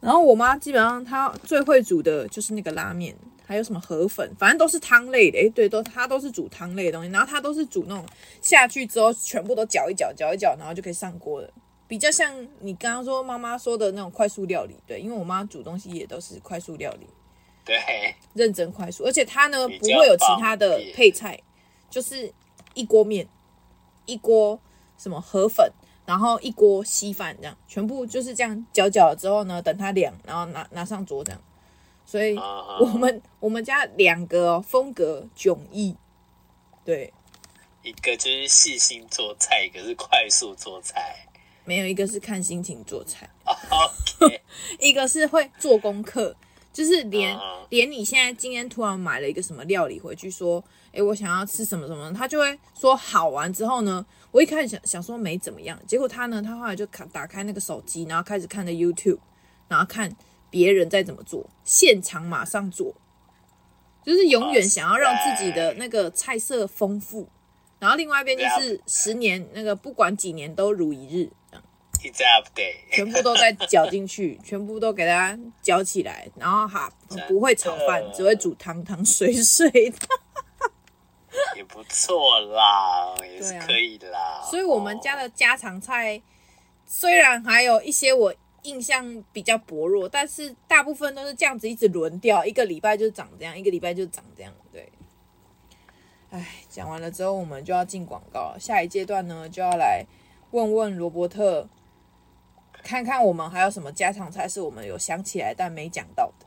[0.00, 5.38] 然后我妈基本上她最会煮的就是那个拉面，还有什么河粉，反正都是汤类的。
[5.38, 8.06] 诶，对，都她都是煮汤类的东西，然后她都是煮那种
[8.40, 11.50] 下去之后全部都搅一搅，搅一搅，然后就可以上锅了，
[11.90, 14.76] 比较像你刚刚说妈妈说的那种快速料理。
[14.86, 17.08] 对，因为我妈煮东西也都是快速料理。
[17.66, 21.36] 对，认真快速，而且它呢不会有其他的配菜，
[21.90, 22.32] 就是
[22.74, 23.28] 一锅面，
[24.06, 24.60] 一锅
[24.96, 25.68] 什么河粉，
[26.06, 31.42] 然后一锅稀饭，这样全部就是这样搅搅了之后呢，等它凉，然后拿拿上桌这样。
[32.06, 35.96] 所以我们我们家两个风格迥异，
[36.84, 37.12] 对，
[37.82, 41.28] 一个就是细心做菜，一个是快速做菜，
[41.64, 43.28] 没有一个是看心情做菜。
[44.78, 46.36] 一个是会做功课。
[46.72, 47.36] 就是连
[47.68, 59.18] 连你现在今天突然买了一个什么料理回去，说，诶，我想要吃什么什么，他就会说好完之后呢，我一开始想想说没怎么样，结果他呢，他后来就看打开那个手机，然后开始看的 YouTube，
[59.66, 60.16] 然后看
[60.48, 62.94] 别人在怎么做，现场马上做，
[64.04, 67.28] 就是永远想要让自己的那个菜色丰富，
[67.80, 71.64] 然后另外一边就是十年那个不管几年都如一日这样。
[72.90, 76.90] 全部都在搅进去， 全部都给它搅起来，然后哈
[77.28, 79.98] 不会炒饭，只会煮汤汤水水的，
[81.56, 84.40] 也不错啦，也是可以的啦。
[84.50, 86.22] 所以我们家的家常菜
[86.86, 94.50] 虽然还有一些我印象比较薄弱，但是大部分都是这样子一直轮掉，一个礼拜就长这样，一个礼拜就长这样。
[96.30, 98.56] 对，哎，讲完了之后，我们就要进广告了。
[98.58, 100.06] 下一阶段呢，就要来
[100.52, 101.68] 问问罗伯特。
[102.82, 106.46] 看看我们还有什么家常菜是我们有想起来但没讲到的，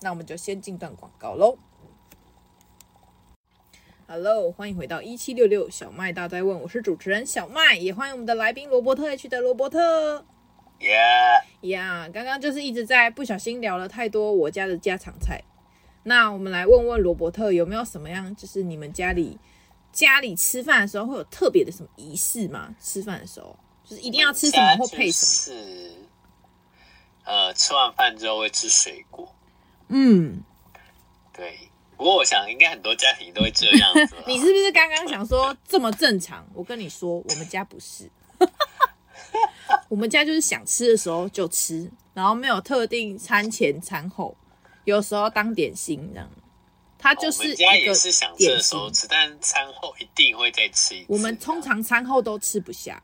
[0.00, 1.56] 那我们就先进段广告喽。
[4.08, 10.24] Hello，欢迎回到一七六六小麦大在问，我是主持人小麦，也欢迎我们的来宾罗伯特 H 的罗伯特。
[10.80, 15.44] Yeah，呀，刚刚就是一直在不小心聊了太多我家的家常菜，
[16.02, 19.38] 那我们来问问罗伯特有没有什么样，就是你们家里
[19.92, 22.74] 家里吃饭的时候会有特别的什么仪式吗？
[22.80, 23.56] 吃饭的时候。
[23.84, 25.64] 就是一定要吃什么或配什么？
[25.66, 25.94] 是，
[27.24, 29.34] 呃，吃完饭之后会吃水果。
[29.88, 30.42] 嗯，
[31.32, 31.58] 对。
[31.96, 34.16] 不过我想应该很多家庭都会这样子。
[34.26, 36.46] 你是不是刚刚想说这么正常？
[36.54, 38.10] 我跟你说，我们家不是。
[39.90, 44.34] 我们家就是想吃的时候就吃，然后没有特定餐前餐后，
[44.90, 46.28] 有时候当点心这样。
[46.98, 51.06] 它就是一家也是想吃的时候吃，但餐后一定会再吃一次。
[51.08, 53.02] 我们通常餐后都吃不下。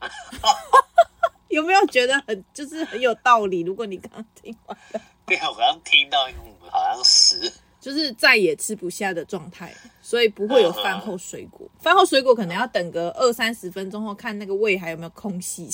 [1.46, 3.60] 有没有觉得很就是很有道理？
[3.60, 6.26] 如果你刚刚听完了，对啊，我刚刚听到，
[6.68, 11.70] 好像是就是再也吃不下的状态，所以不会有饭后水果。
[11.78, 15.70] 饭后水果可能要等个二三十分钟后，看那个胃还有没有空隙。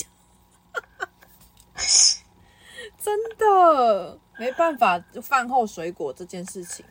[3.01, 6.83] 真的没办法，就饭后水果这件事情。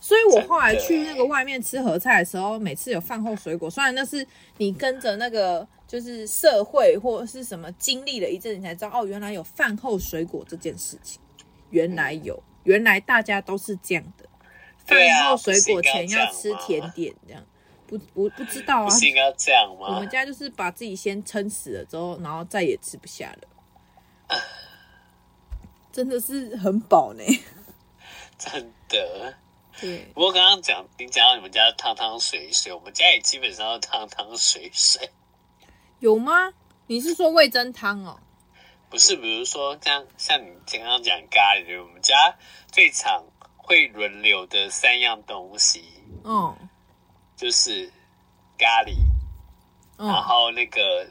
[0.00, 4.26] 所以我后来去那个外面吃合菜的时候，每次有饭后水果，虽然那是
[4.58, 5.66] 你跟着那个。
[5.88, 11.20] 就是社会或是什么经历了一阵，你才知道哦，原来有饭后水果这件事情，
[11.70, 14.28] 原来有，原来大家都是这样的。
[14.84, 17.40] 饭后水果前要吃甜点，这样
[17.86, 18.90] 不不不知道啊？
[18.90, 19.94] 是应该这样吗？
[19.94, 23.48] 我们家就是把自己先撑死了之后，然后再也吃不下了，
[25.96, 27.24] 真的是很饱呢，
[28.36, 29.34] 真的。
[29.80, 30.10] 对。
[30.12, 35.08] 不过刚刚讲你讲到你们家汤汤水水，我们家也基本上都汤汤水水。
[36.00, 36.52] 有吗？
[36.88, 38.20] 你是说味增汤哦？
[38.90, 42.36] 不是，比如说像像你刚刚讲咖喱，我们家
[42.70, 43.24] 最常
[43.56, 45.82] 会轮流的三样东西，
[46.24, 46.54] 嗯，
[47.38, 47.90] 就是
[48.58, 48.96] 咖喱，
[49.96, 51.08] 嗯、然后那个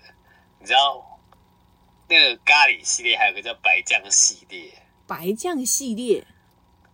[0.60, 1.15] 你知道
[2.08, 4.72] 那个咖喱系列，还有个叫白酱系列。
[5.08, 6.26] 白酱系列，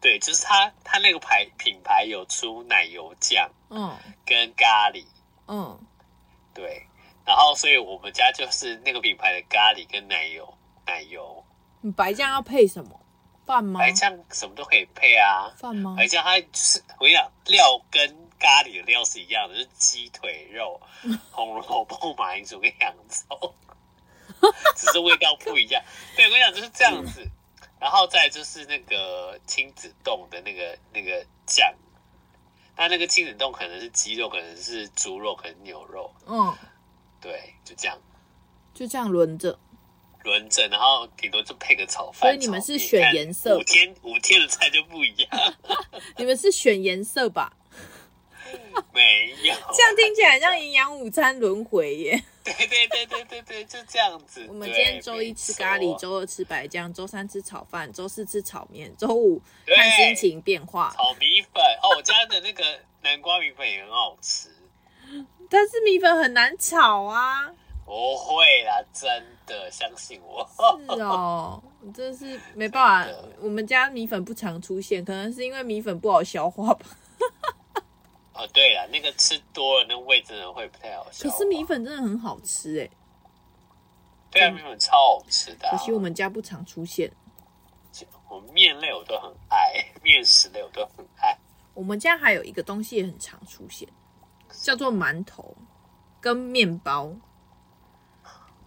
[0.01, 5.05] 对，就是它它那个牌品牌有出奶油酱，嗯，跟咖喱，
[5.47, 5.79] 嗯，
[6.53, 6.85] 对。
[7.23, 11.45] 然后，所以我们家就是那个品牌的咖喱跟奶油，奶油。
[11.81, 12.99] 你白酱要配什么？
[13.45, 13.79] 饭吗？
[13.79, 15.53] 白酱什么都可以配啊。
[15.55, 15.95] 饭吗？
[15.97, 20.81] 白酱它就是我跟你讲，料跟咖喱的料是一样的，就是鸡腿肉、
[21.31, 23.53] 红萝卜、马铃薯跟洋葱，
[24.75, 25.83] 只是味道不一样。
[26.15, 27.25] 对，我跟你讲就是这样子。
[27.79, 31.73] 然后再就是那个亲子冻的那个那个酱，
[32.75, 36.13] 它那个亲子冻可能是鸡肉，可能是猪肉，可能牛肉。
[36.27, 36.55] 嗯。
[37.19, 37.95] 对，就这样，
[38.73, 39.59] 就这样轮着，
[40.23, 42.21] 轮着，然后顶多就配个炒饭。
[42.21, 45.53] 所以你们是选颜色，五天五天的菜就不一样。
[46.17, 47.53] 你们是选颜色吧？
[48.91, 52.23] 没有，这样听起来像营养午餐轮回耶。
[52.43, 54.45] 对对对对对对，就这样子。
[54.47, 60.93] 我们今天周一吃咖喱，周二吃白酱，周三吃炒饭，周四吃炒面，周五看心情变化。
[60.95, 62.63] 炒米粉哦，我家的那个
[63.01, 64.49] 南瓜米粉也很好吃。
[65.49, 67.51] 但是米粉很难炒啊！
[67.85, 69.09] 不会啦，真
[69.45, 70.47] 的相信我。
[70.95, 71.61] 是哦，
[71.93, 73.19] 真是没办法。
[73.41, 76.85] 我们家米粉不常出现，可能是因为米粉不好消化吧。
[78.33, 81.35] 哦，对了，那个吃多了，那个味真的会不太好消化。
[81.35, 82.89] 可是米粉真的很好吃哎。
[84.31, 85.71] 对啊，米粉超好吃的啊。
[85.71, 87.11] 可惜我们家不常出现。
[88.29, 91.37] 我面类我都很爱，面食类我都很爱。
[91.73, 93.87] 我们家还有一个东西也很常出现。
[94.61, 95.55] 叫做馒头
[96.21, 97.13] 跟面包，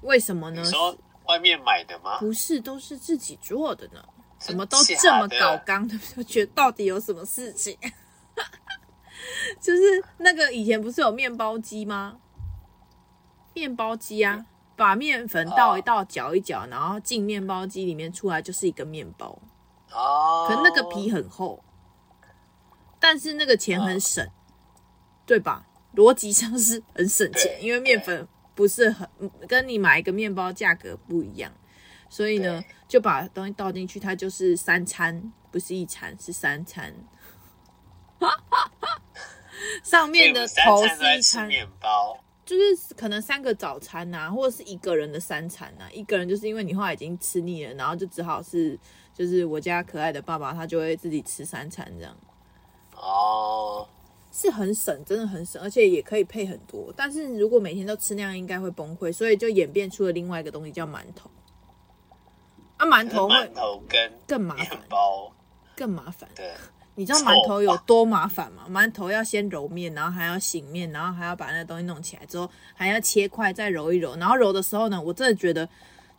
[0.02, 0.60] 为什么呢？
[0.62, 2.18] 你说外面买的吗？
[2.18, 4.04] 不是，都是自己做的呢。
[4.38, 5.88] 怎么都这么搞刚
[6.26, 7.78] 觉得到底有什么事情？
[9.60, 12.18] 就是那个以前不是有面包机吗？
[13.54, 19.38] 面包机啊，把面粉倒一倒，搅一搅，然后进面包机里面出来就是一个面包。
[19.92, 21.62] 哦，可那个皮很厚，
[22.98, 24.28] 但是那个钱很省，
[25.24, 25.66] 对吧？
[25.94, 29.08] 逻辑上是很省钱，因为面粉不是很
[29.46, 31.52] 跟你买一个面包价格不一样，
[32.08, 36.92] 所以呢就把东西倒进去，它就是三餐，不是一餐，是三餐。
[39.82, 45.90] 上面的头是一餐面包，就是可能三个早餐呐、啊，或者是一个人的三餐呐、啊。
[45.92, 48.78] 一个人就是因为你后来已经吃腻了，然后就只好是
[49.12, 52.16] 就是我家可爱的爸爸，他就会自己吃三餐这样。
[52.96, 53.88] 哦。
[54.36, 56.92] 是很省，真的很省，而且也可以配很多。
[56.96, 61.30] 但是如果每天都吃那样，应该会崩溃，所以就演变出了另外一个东西叫馒头。
[62.76, 65.32] 啊，馒头会馒头跟更麻烦，包
[65.76, 66.28] 更麻烦。
[66.34, 66.52] 对，
[66.96, 68.66] 你知道馒头有多麻烦吗？
[68.70, 74.14] 馒头要先揉面，然后还要醒面，然后还要把那个东西弄起来之后，还要切块再揉一揉。
[74.16, 75.68] 然后揉的时候呢，我真的觉得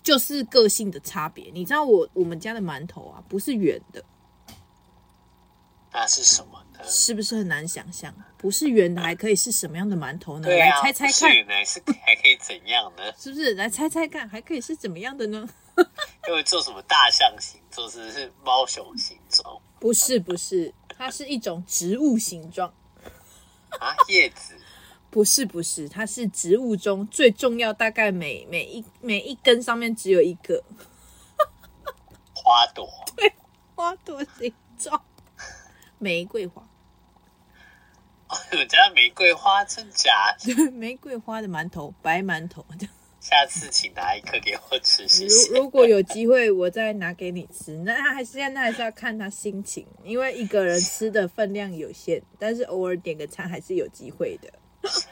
[0.03, 1.49] 就是个性的差别。
[1.53, 4.03] 你知道我我们家的馒头啊，不是圆的，
[5.93, 6.61] 那是什么？
[6.87, 8.13] 是不是很难想象？
[8.37, 10.47] 不是圆的还可以是什么样的馒头呢？
[10.47, 13.03] 啊、来猜猜看，原来是 还可以怎样呢？
[13.17, 13.55] 是不是？
[13.55, 15.47] 来猜猜看，还可以是怎么样的呢？
[16.27, 19.59] 因为做什么大象形，做是是猫熊形状？
[19.85, 22.73] 不是，不是，它是一种植物形状
[23.77, 24.55] 啊，叶子？
[25.11, 30.63] 不是不是，它是植物中最重要，大概每每一每一根上面只有一个
[32.33, 33.31] 花朵， 对，
[33.75, 34.99] 花朵形状，
[35.99, 36.67] 玫瑰花。
[38.27, 40.35] 我，家的玫瑰花真假？
[40.73, 42.65] 玫瑰花的馒头，白馒头。
[43.27, 45.51] 下次请拿一颗给我吃，谢谢。
[45.51, 47.75] 如如果有机会，我再拿给你吃。
[47.83, 54.53] 那还是现在还是要看他心情，因为一个人吃的分量有限，但是偶尔点个餐还是有机会的。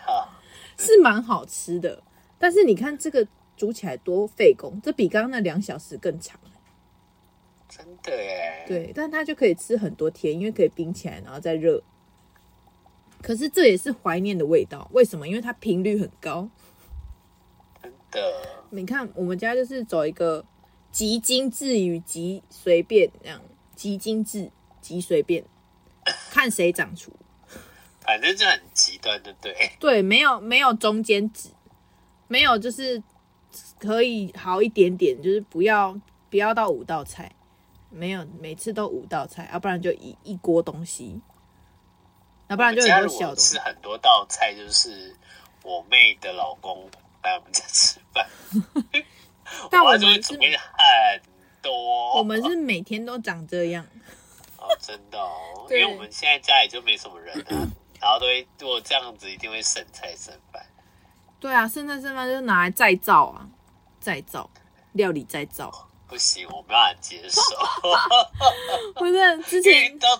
[0.77, 2.03] 是蛮好吃的，
[2.37, 6.39] 但是你看这个煮起来多费工，这比刚刚那两小时更长。
[7.67, 8.63] 真的耶。
[8.67, 11.81] 对，但他就可以吃很多天，因为可以冰起来，然后再热。
[13.23, 15.27] 可是这也是怀念的味道，为什么？
[15.27, 16.47] 因为它频率很高。
[18.13, 18.33] 的，
[18.69, 20.45] 你看我们家就是走一个
[20.91, 23.41] 极精致与极随便这样，
[23.75, 25.43] 极精致极随便，
[26.29, 27.11] 看谁长出，
[28.01, 31.49] 反正就很极端的，对 对，没有没有中间值，
[32.27, 33.01] 没有就是
[33.79, 35.99] 可以好一点点，就是不要
[36.29, 37.31] 不要到五道菜，
[37.89, 41.19] 没有每次都五道菜，要、啊、不然就一一锅东西，
[42.47, 43.35] 要、啊、不然就很多小。
[43.35, 45.15] 吃很多道菜，就是
[45.63, 46.89] 我妹的老公。
[47.23, 48.27] 来我们家吃饭，
[49.71, 51.21] 但我们是准备很
[51.61, 53.85] 多，我们是每天都长这样。
[54.57, 57.67] 哦，真的哦， 因为我们现在家里就没什么人啊，
[58.01, 60.65] 然后都会如果这样子，一定会剩菜剩饭。
[61.39, 63.47] 对啊，剩菜剩饭就是拿来再造啊，
[63.99, 64.49] 再造
[64.93, 65.89] 料理再造。
[66.07, 67.41] 不行，我没办法接受。
[68.95, 70.15] 不是之前到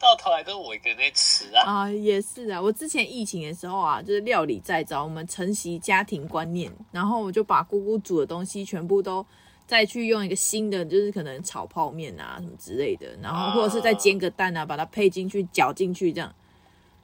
[0.00, 1.82] 到头来都是我一个人在吃啊！
[1.82, 2.60] 啊，也是啊。
[2.60, 9.24] 我之前疫情的时候啊，就是料理在找，我们承袭家庭观念，然后我就把姑姑煮的东西全部都
[9.66, 16.34] 再去用一个新的，就是可能炒泡面啊什么之类的，然后或者是再煎个蛋啊，把它配进去搅进去，这样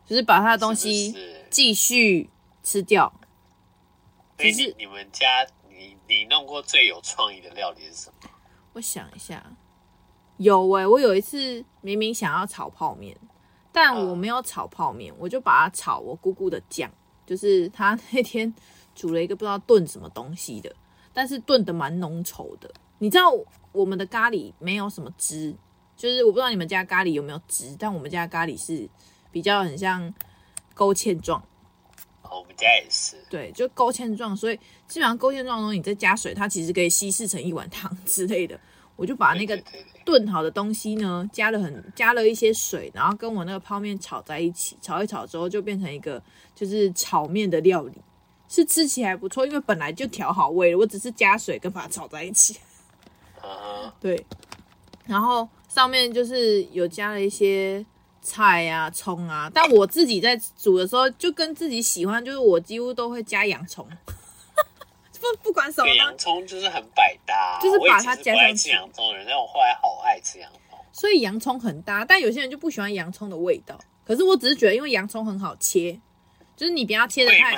[0.07, 1.15] 就是把它的东西
[1.51, 2.31] 继续
[2.63, 3.13] 吃掉。
[4.39, 8.31] 其实你们家你你弄过最有创意的料理是什么？
[8.73, 9.45] 我想一下。
[10.39, 13.17] 有哎、欸，我有一次明明想要炒泡面，
[13.73, 16.91] 但我没有炒泡面，我就把它炒我姑姑的酱，
[17.25, 18.53] 就是她那天
[18.95, 20.75] 煮了一个不知道炖什么东西的，
[21.13, 22.71] 但是炖的蛮浓稠的。
[22.99, 23.31] 你知道
[23.73, 25.55] 我们的咖喱没有什么汁，
[25.97, 28.89] 就是我不知道你们家咖喱有没有汁，但我们家咖喱是
[29.31, 30.13] 比较很像
[30.75, 31.43] 勾芡状。
[32.29, 34.57] 我们家也是，对，就勾芡状，所以
[34.89, 38.59] 基本上勾芡状的东西你再加水，它其实可以稀释成一碗汤之类的。
[38.97, 39.57] 我就把那个
[40.05, 46.23] 炖好的东西呢，加了很加了一些水，然后跟我那个泡面炒在一起，炒一炒之后就变成一个
[46.55, 47.93] 就是炒面的料理，
[48.49, 52.57] 是吃起来不错，因为本来就调好味了，我只是加水跟把它炒在一起。
[54.01, 54.25] 对，
[55.05, 57.85] 然后上面就是有加了一些
[58.23, 63.87] 菜啊、葱啊，但我自己在煮的时候就跟自己喜欢，就是我几乎都会加洋葱。
[65.35, 72.05] 不不管什么，洋葱就是很百搭，就是把它加上吃洋葱的人，但我后来好爱吃洋葱，所以洋葱很搭。
[72.05, 73.79] 但有些人就不喜欢洋葱的味道。
[74.05, 76.01] 可是我只是觉得，因为洋葱很好切，
[76.57, 77.57] 就是你不要切的太，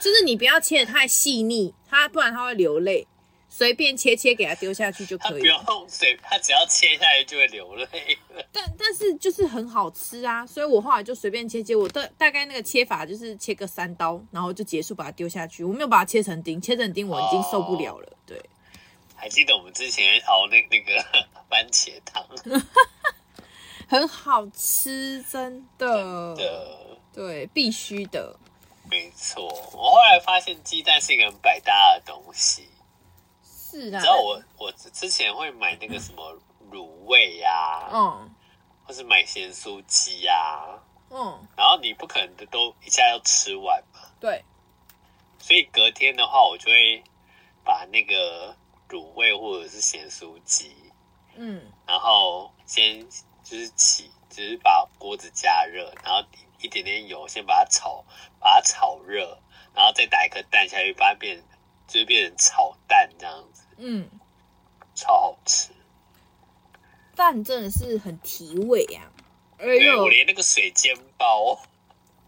[0.00, 3.06] 就是你不要切的太细腻，它不然它会流泪。
[3.52, 5.38] 随便切切给它丢下去就可以了。
[5.40, 8.16] 不用水，它只要切下来就会流泪。
[8.52, 15.64] 但但是就是很好吃啊，所以我后来就随便切切，我大大概那个切法就是切个三刀，然后就结束，把它丢下去。
[15.64, 18.06] 我没有把它切成丁，切成丁我已经受不了了。
[18.06, 18.40] 哦、对，
[19.16, 21.04] 还记得我们之前熬那那个
[21.50, 22.24] 番茄汤，
[23.88, 26.36] 很好吃，真的。
[26.36, 26.76] 真的。
[27.12, 28.38] 对，必须的。
[28.88, 32.68] 没错，我后来发现鸡蛋是一个很百搭的东西。
[33.70, 36.36] 是啊，你知道我我之前会买那个什么
[36.72, 38.34] 卤味呀、啊，嗯，
[38.84, 44.44] 或是买咸酥鸡呀、啊，嗯，然后你不可能都一下要吃完嘛，对，
[45.38, 47.02] 所以隔天的话，我就会
[47.64, 48.56] 把那个
[48.88, 50.74] 卤味或者是咸酥鸡，
[51.36, 53.08] 嗯，然后先
[53.44, 56.22] 就是起，就是把锅子加热，然后
[56.60, 58.04] 一点点油，先把它炒，
[58.40, 59.38] 把它炒热，
[59.74, 61.42] 然后再打一颗蛋下去，把它变，
[61.90, 63.64] 就是变成炒蛋这样子。
[63.78, 64.08] 嗯，
[64.94, 65.70] 超好吃，
[67.16, 69.58] 蛋真的是很提味呀、啊！
[69.58, 71.60] 哎呦，我连那个水煎包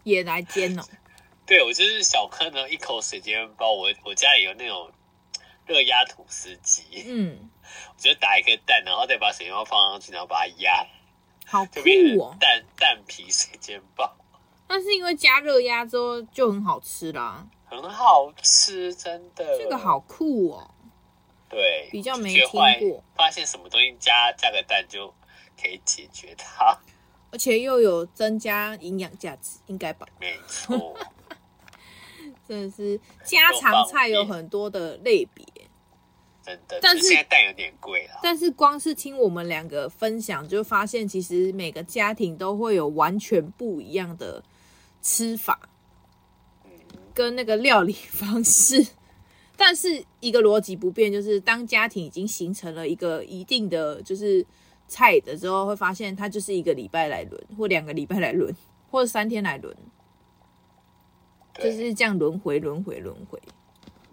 [0.03, 0.83] 也来煎哦。
[1.47, 4.91] 对，我就是小坑的一口水煎包，我我家里有那种
[5.65, 7.49] 热压吐司机，嗯，
[7.95, 10.85] 我就打一个蛋，然后再把水煎包放上去，然后把它压，
[11.45, 11.79] 好酷
[12.19, 12.35] 哦！
[12.39, 14.15] 蛋蛋皮水煎包，
[14.67, 17.45] 那是因为加热压之后就很好吃啦，
[17.81, 20.69] 很好吃，真的，这个好酷哦。
[21.49, 22.47] 对，比较没听
[22.79, 25.13] 过，发现什么东西加加个蛋就
[25.61, 26.77] 可以解决它。
[27.31, 30.07] 而且又有增加营养价值，应该吧？
[30.19, 30.95] 没错，
[32.47, 35.43] 真的是家常菜有很多的类别，
[36.43, 36.79] 真的。
[36.79, 38.19] 但是现在蛋有点贵了。
[38.21, 44.43] 但是光是听我们两个分享，就发现其实每个家庭都会有完全不一样的
[45.01, 45.59] 吃法，
[47.13, 48.85] 跟那个料理方式。
[49.55, 54.45] 但是一个逻辑不变，就是当家庭已经形成了一个一定的就是
[54.87, 58.53] 菜的之后，会发现它就是一个礼拜来轮，或两个礼拜来轮，
[58.89, 59.77] 或者三天来轮，
[61.53, 63.39] 就是这样轮回、轮回、轮回，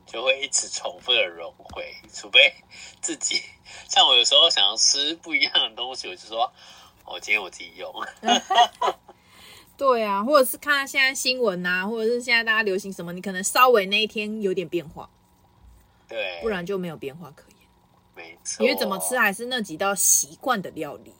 [0.06, 1.94] 就会一直重复的轮回。
[2.12, 2.52] 除非
[3.00, 3.40] 自己
[3.88, 6.52] 像我有时候想要吃不一样的东西，我就说，
[7.06, 7.90] 我今天我自己用。
[9.80, 15.08] 对啊，或者是看现在新闻啊，或者是现在大家流行什么，你可能稍微那一天有点变化。
[16.06, 17.66] 对，不然就没有变化可言。
[18.14, 21.14] 没错，因为怎么吃还是那几道习惯的料理。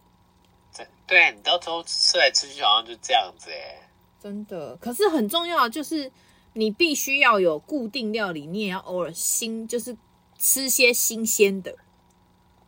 [1.06, 3.88] 对啊，你到时候吃来吃去好像就这样子哎。
[4.22, 6.12] 真的，可是很重要的就是
[6.52, 9.96] 你必须要有固定料理，你也要偶尔新，就是
[10.38, 11.74] 吃些新鲜的。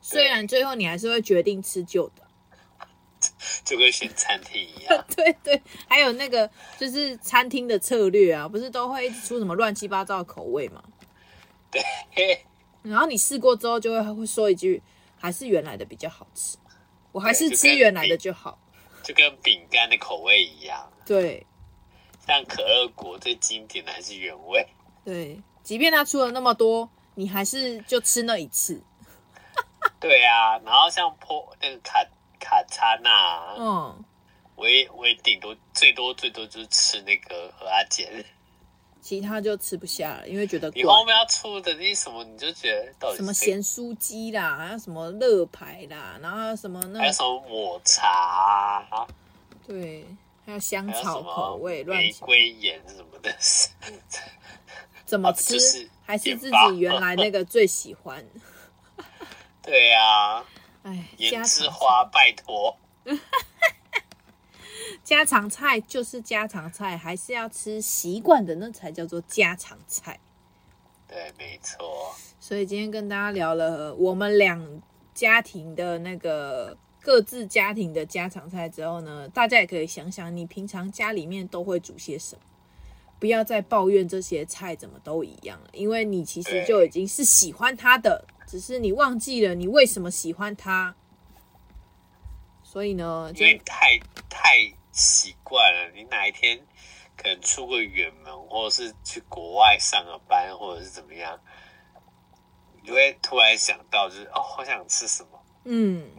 [0.01, 2.22] 虽然最后你还是会决定吃旧的，
[3.64, 5.05] 就跟选餐厅一样。
[5.14, 10.83] 对对，还有那个就是餐厅的策略啊，不是都会一直出什么乱七八糟的口味吗？
[12.14, 12.45] 对，
[12.83, 14.83] 然后你试过之后，就会会说一句，
[15.18, 16.59] 还是原来的比较好吃，
[17.12, 18.59] 我还是吃原来的就好，
[19.03, 20.93] 就跟饼干的口味一样。
[21.07, 21.47] 对，
[22.27, 24.66] 像可乐果最经典的还是原味。
[25.05, 28.83] 对，即便它出了那么多，你还是就吃那一次。
[29.99, 32.05] 对啊，然后像破那个卡
[32.43, 34.05] 卡查纳，嗯，
[34.57, 38.24] 我也我也顶多最多最多就是吃那个蚵仔煎。
[39.01, 48.84] 其他就吃不下了，因为觉得你后面要出的那些什么，你就觉得到底什么咸酥鸡啦，还有什么乐牌啦，然后什么那还有什么抹茶，
[49.66, 50.07] 对，
[50.47, 53.34] 还有香草口味，玫瑰盐什么的，
[55.05, 58.24] 怎么吃、 啊就是、还是自己原来那个最喜欢。
[59.64, 60.45] 对呀、啊，
[60.83, 62.76] 哎，盐之花，拜托。
[65.05, 70.18] 家常菜就是家常菜，还是要吃习惯的，那才叫做家常菜。
[71.09, 72.14] 对，没错。
[72.41, 74.83] 所以今天跟大家聊了我们两
[75.14, 82.43] 家庭的那个各自家庭的家常菜之后呢，大家也可以想想，你平常家里面都会煮些什么？
[83.18, 90.94] 不要再抱怨这些菜怎么都一样了，因为你其实就已经是喜欢它的，只是你忘记了你为什么喜欢他。
[92.62, 93.98] 所以呢，因为太
[94.28, 94.74] 太。
[94.94, 96.66] 习惯了，你哪一天
[97.16, 101.40] 可能出个远门，或者是去国外上个班，或者是怎么样，
[102.82, 105.42] 你会突然想到，就是哦，好想吃什么。
[105.64, 106.11] 嗯，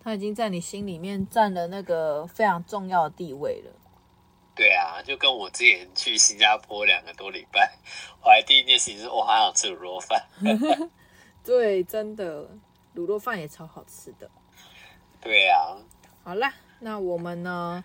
[0.00, 3.72] 他已经在你心里面占了那个非常重要的地位了。
[4.54, 7.72] 对啊，就跟我之前去新加坡两个多礼拜，
[8.22, 10.22] 我还第一件事情是，我好想吃卤肉饭。
[11.44, 12.48] 对，真的，
[12.94, 14.30] 卤肉饭也超好吃的。
[15.20, 15.76] 对啊。
[16.22, 16.52] 好啦。
[16.84, 17.84] 那我们呢？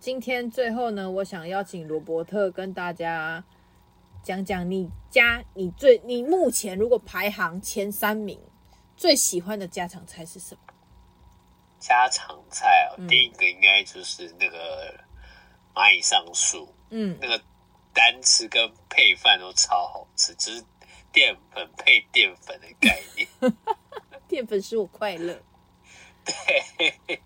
[0.00, 3.44] 今天最后呢，我想邀请罗伯特跟大家
[4.22, 8.40] 讲讲你家你最你目前如果排行前三名
[8.96, 10.60] 最喜欢的家常菜是什么？
[11.78, 14.98] 家常菜哦，嗯、第一个应该就是那个
[15.78, 17.40] 蚂蚁上树，嗯，那个
[17.94, 20.66] 单吃跟配饭都超好吃，只、就是
[21.12, 23.28] 淀粉配淀粉的概念，
[24.26, 25.40] 淀粉使我快乐，
[26.24, 27.22] 对。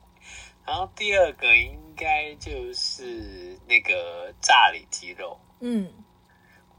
[0.66, 5.90] 然后第二个应该就是那个炸里脊肉，嗯，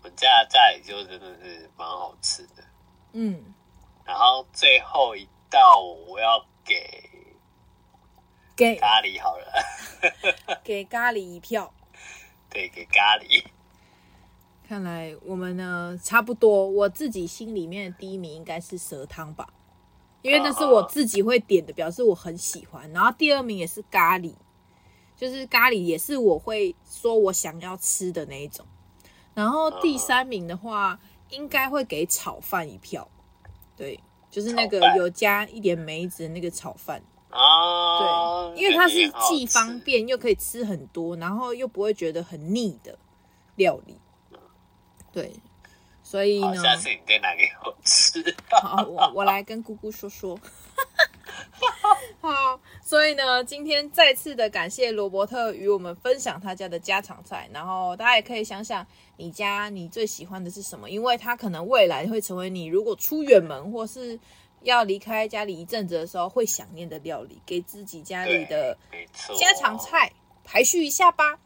[0.03, 2.63] 我家的炸里脊肉真的是蛮好吃的，
[3.13, 3.51] 嗯。
[4.05, 7.09] 然后最后一道我要给
[8.55, 9.45] 给咖喱好了，
[10.63, 11.73] 给咖喱一票，
[12.49, 13.43] 对，给咖喱。
[14.67, 19.47] 看来我们呢差不多，我自己心里面的第一名应该是蛇汤吧。
[20.21, 22.89] 因为那是我自己会点的，表示我很喜欢。
[22.91, 24.33] 然后第二名也是咖喱，
[25.17, 28.65] 就是咖喱也是我会说我想要吃的那一种。
[29.33, 30.97] 然后第三名的话，
[31.29, 33.09] 应该会给炒饭一票。
[33.75, 33.99] 对，
[34.31, 37.03] 就是那个有加一点梅子的那个炒饭。
[37.33, 42.97] 对，因为它是既方便又可以吃很多，然后又不会觉得很腻的
[43.55, 43.97] 料理。
[45.11, 45.33] 对。
[46.05, 48.21] 所以呢，下次你再拿给我吃。
[48.61, 50.37] 好，我我来跟姑姑说说。
[52.21, 58.85] 好，所以呢，今天再次的感谢罗伯特与我们分享他家的家常菜，然后大家也可以想想
[59.17, 64.19] 你家你最喜欢的是什么，因为他可能未来会成为你如果出远门或是
[64.63, 68.77] 要离开家里一阵子的时候会想念的料理，给自己家里的
[69.39, 70.11] 家常菜
[70.43, 71.39] 排序一下吧。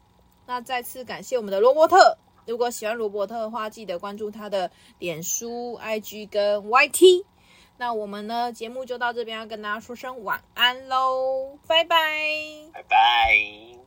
[0.46, 2.16] 那再次感谢我们的罗伯特。
[2.46, 7.24] 如果喜欢罗伯特的话，记得关注他的脸书、IG 跟 YT。
[7.76, 11.96] 那我们呢，节目就到这边，要跟大家说声晚安喽，拜拜，
[12.72, 13.77] 拜拜。